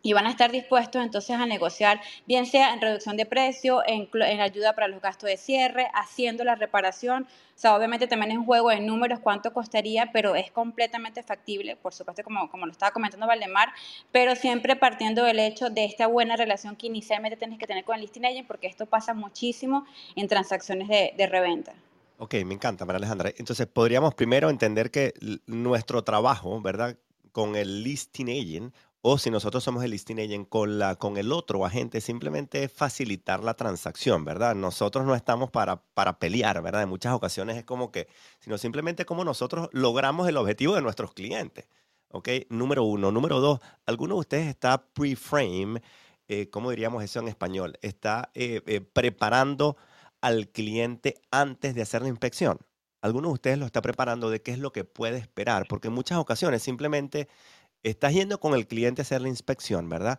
[0.03, 4.09] y van a estar dispuestos entonces a negociar, bien sea en reducción de precio, en,
[4.41, 7.23] ayuda para los gastos de cierre, haciendo la reparación.
[7.55, 11.77] O sea, obviamente también es un juego de números cuánto costaría, pero es completamente factible,
[11.77, 13.69] por supuesto, como, como lo estaba comentando Valdemar,
[14.11, 17.95] pero siempre partiendo del hecho de esta buena relación que inicialmente tienes que tener con
[17.95, 19.87] el listing agent, porque esto pasa muchísimo
[20.17, 21.75] en transacciones de, de reventa.
[22.19, 23.33] Ok, me encanta, María Alejandra.
[23.37, 25.13] Entonces, podríamos primero entender que
[25.47, 26.97] nuestro trabajo, ¿verdad?
[27.33, 28.75] Con el listing agent
[29.05, 33.43] o si nosotros somos el listing agent con, la, con el otro agente, simplemente facilitar
[33.43, 34.55] la transacción, ¿verdad?
[34.55, 36.83] Nosotros no estamos para, para pelear, ¿verdad?
[36.85, 38.07] En muchas ocasiones es como que,
[38.39, 41.67] sino simplemente como nosotros logramos el objetivo de nuestros clientes,
[42.11, 42.29] ¿ok?
[42.49, 43.11] Número uno.
[43.11, 45.83] Número dos, ¿alguno de ustedes está pre-frame?
[46.29, 47.79] Eh, ¿Cómo diríamos eso en español?
[47.83, 49.77] Está eh, eh, preparando
[50.21, 52.61] al cliente antes de hacer la inspección.
[53.01, 55.67] ¿Alguno de ustedes lo está preparando de qué es lo que puede esperar?
[55.69, 57.29] Porque en muchas ocasiones simplemente
[57.83, 60.18] Estás yendo con el cliente a hacer la inspección, ¿verdad?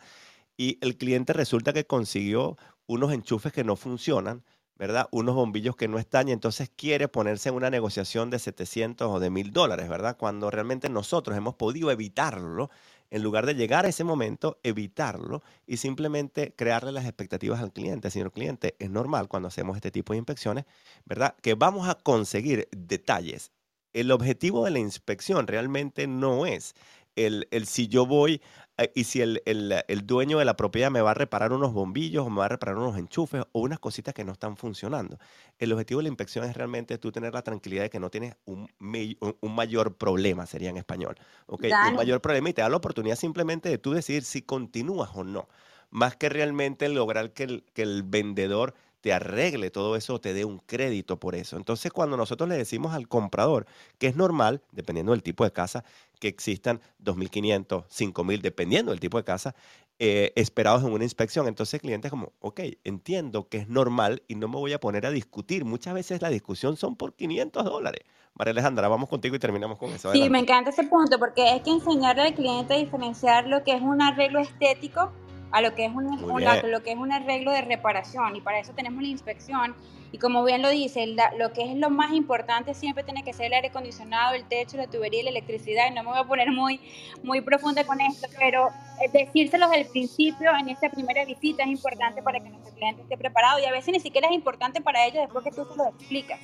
[0.57, 2.57] Y el cliente resulta que consiguió
[2.87, 4.43] unos enchufes que no funcionan,
[4.75, 5.07] ¿verdad?
[5.11, 9.19] Unos bombillos que no están y entonces quiere ponerse en una negociación de 700 o
[9.19, 10.17] de 1000 dólares, ¿verdad?
[10.17, 12.69] Cuando realmente nosotros hemos podido evitarlo,
[13.09, 18.09] en lugar de llegar a ese momento, evitarlo y simplemente crearle las expectativas al cliente.
[18.09, 20.65] Señor cliente, es normal cuando hacemos este tipo de inspecciones,
[21.05, 21.35] ¿verdad?
[21.41, 23.51] Que vamos a conseguir detalles.
[23.93, 26.73] El objetivo de la inspección realmente no es
[27.15, 28.41] el, el si yo voy
[28.77, 31.73] eh, y si el, el, el dueño de la propiedad me va a reparar unos
[31.73, 35.17] bombillos o me va a reparar unos enchufes o unas cositas que no están funcionando.
[35.59, 38.35] El objetivo de la inspección es realmente tú tener la tranquilidad de que no tienes
[38.45, 41.15] un, un- mayor problema, sería en español.
[41.47, 41.65] ¿ok?
[41.79, 45.23] Un mayor problema y te da la oportunidad simplemente de tú decidir si continúas o
[45.23, 45.47] no.
[45.91, 48.73] Más que realmente lograr que el, que el vendedor
[49.03, 51.57] te arregle todo eso te dé un crédito por eso.
[51.57, 53.65] Entonces, cuando nosotros le decimos al comprador
[53.97, 55.83] que es normal, dependiendo del tipo de casa,
[56.21, 59.55] que existan 2.500, 5.000, dependiendo del tipo de casa,
[59.99, 61.49] eh, esperados en una inspección.
[61.49, 64.79] Entonces el cliente es como, ok, entiendo que es normal y no me voy a
[64.79, 65.65] poner a discutir.
[65.65, 68.03] Muchas veces la discusión son por 500 dólares.
[68.35, 70.13] María Alejandra, vamos contigo y terminamos con eso.
[70.13, 73.73] Sí, me encanta ese punto porque hay que enseñarle al cliente a diferenciar lo que
[73.75, 75.11] es un arreglo estético
[75.53, 78.59] a lo que es un, una- lo que es un arreglo de reparación y para
[78.59, 79.75] eso tenemos la inspección
[80.11, 83.33] y como bien lo dice, la- lo que es lo más importante siempre tiene que
[83.33, 86.19] ser el aire acondicionado, el techo, la tubería y la electricidad y no me voy
[86.19, 86.79] a poner muy,
[87.23, 88.67] muy profunda con esto, pero
[89.01, 93.17] eh, decírselos del principio en esta primera visita es importante para que nuestro cliente esté
[93.17, 95.87] preparado y a veces ni siquiera es importante para ellos después que tú se lo
[95.89, 96.39] explicas.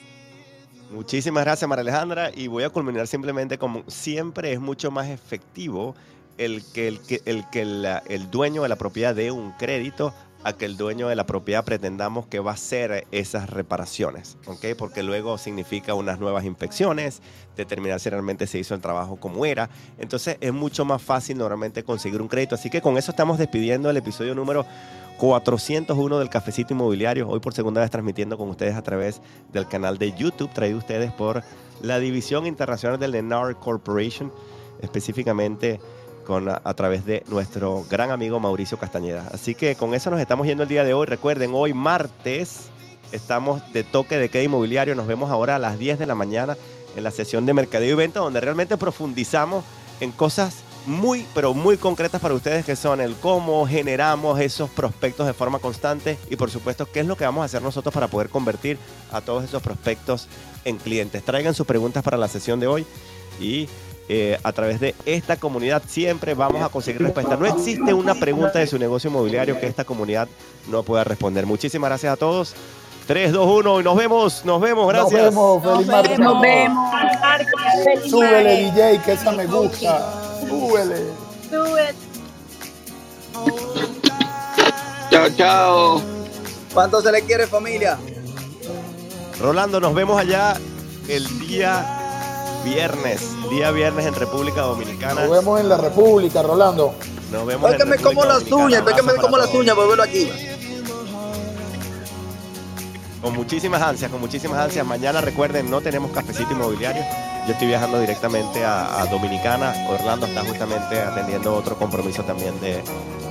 [0.91, 2.31] Muchísimas gracias, María Alejandra.
[2.35, 5.95] Y voy a culminar simplemente como siempre es mucho más efectivo
[6.39, 6.87] el que
[7.25, 11.09] el, el, la- el dueño de la propiedad dé un crédito a que el dueño
[11.09, 14.67] de la propiedad pretendamos que va a hacer esas reparaciones, ¿ok?
[14.77, 17.21] Porque luego significa unas nuevas inspecciones,
[17.57, 19.69] determinar si realmente se hizo el trabajo como era.
[19.97, 22.55] Entonces es mucho más fácil normalmente conseguir un crédito.
[22.55, 24.65] Así que con eso estamos despidiendo el episodio número
[25.17, 29.21] 401 del Cafecito Inmobiliario, hoy por segunda vez transmitiendo con ustedes a través
[29.51, 31.43] del canal de YouTube, traído ustedes por
[31.81, 34.31] la División Internacional del Lennar Corporation,
[34.81, 35.81] específicamente
[36.35, 39.27] a, a través de nuestro gran amigo Mauricio Castañeda.
[39.33, 41.05] Así que con eso nos estamos yendo el día de hoy.
[41.05, 42.69] Recuerden, hoy martes
[43.11, 44.95] estamos de toque de queda inmobiliario.
[44.95, 46.57] Nos vemos ahora a las 10 de la mañana
[46.95, 49.63] en la sesión de mercadeo y venta, donde realmente profundizamos
[49.99, 55.27] en cosas muy, pero muy concretas para ustedes, que son el cómo generamos esos prospectos
[55.27, 58.07] de forma constante y por supuesto qué es lo que vamos a hacer nosotros para
[58.07, 58.77] poder convertir
[59.11, 60.27] a todos esos prospectos
[60.65, 61.23] en clientes.
[61.23, 62.85] Traigan sus preguntas para la sesión de hoy
[63.39, 63.67] y
[64.11, 67.37] eh, a través de esta comunidad siempre vamos a conseguir respuesta.
[67.37, 70.27] No existe una pregunta de su negocio inmobiliario que esta comunidad
[70.67, 71.45] no pueda responder.
[71.45, 72.55] Muchísimas gracias a todos.
[73.05, 75.31] 3, 2, 1 y nos vemos, nos vemos, gracias.
[75.31, 76.19] Nos vemos, feliz martes.
[76.19, 76.91] Nos vemos.
[77.83, 78.71] Feliz Súbele.
[78.71, 80.11] DJ, que esa me gusta.
[80.47, 80.95] Súbele.
[81.51, 81.95] Do it.
[85.11, 86.01] Chao, chao.
[86.73, 87.99] ¿Cuánto se le quiere, familia?
[89.39, 90.55] Rolando, nos vemos allá
[91.07, 91.98] el día
[92.63, 95.21] viernes, día viernes en República Dominicana.
[95.21, 96.93] Nos vemos en la República, Rolando.
[97.31, 99.75] Nos vemos que en me como las uñas, estoy que me Abrazo como las uñas
[99.75, 100.29] por verlo aquí.
[103.21, 104.85] Con muchísimas ansias, con muchísimas ansias.
[104.85, 107.03] Mañana recuerden, no tenemos cafecito inmobiliario.
[107.45, 109.73] Yo estoy viajando directamente a, a Dominicana.
[109.89, 112.81] Orlando está justamente atendiendo otro compromiso también de,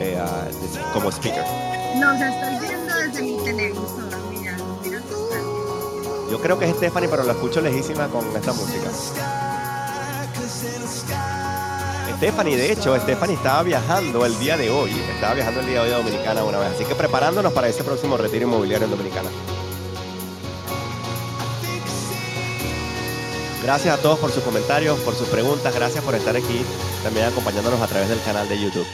[0.01, 1.43] eh, a- de- como speaker.
[1.99, 4.28] Los estoy viendo desde mi televisor,
[6.31, 8.91] Yo creo que es Stephanie, pero la escucho lejísima con esta música.
[12.17, 14.91] Stephanie, de hecho, Stephanie estaba viajando el día de hoy.
[15.15, 16.73] Estaba viajando el día de hoy a Dominicana una vez.
[16.75, 19.31] Así que preparándonos para ese próximo retiro inmobiliario en Dominicana.
[23.63, 25.75] Gracias a todos por sus comentarios, por sus preguntas.
[25.75, 26.65] Gracias por estar aquí,
[27.03, 28.87] también acompañándonos a través del canal de YouTube.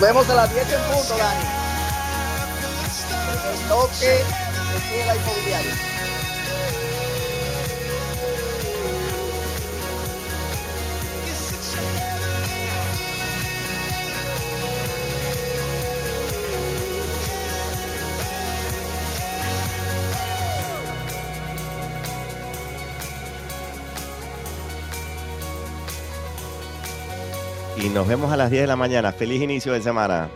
[0.00, 0.69] Nos vemos a las 10
[28.00, 29.12] nos vemos a las 10 de la mañana.
[29.12, 30.30] Feliz inicio de semana.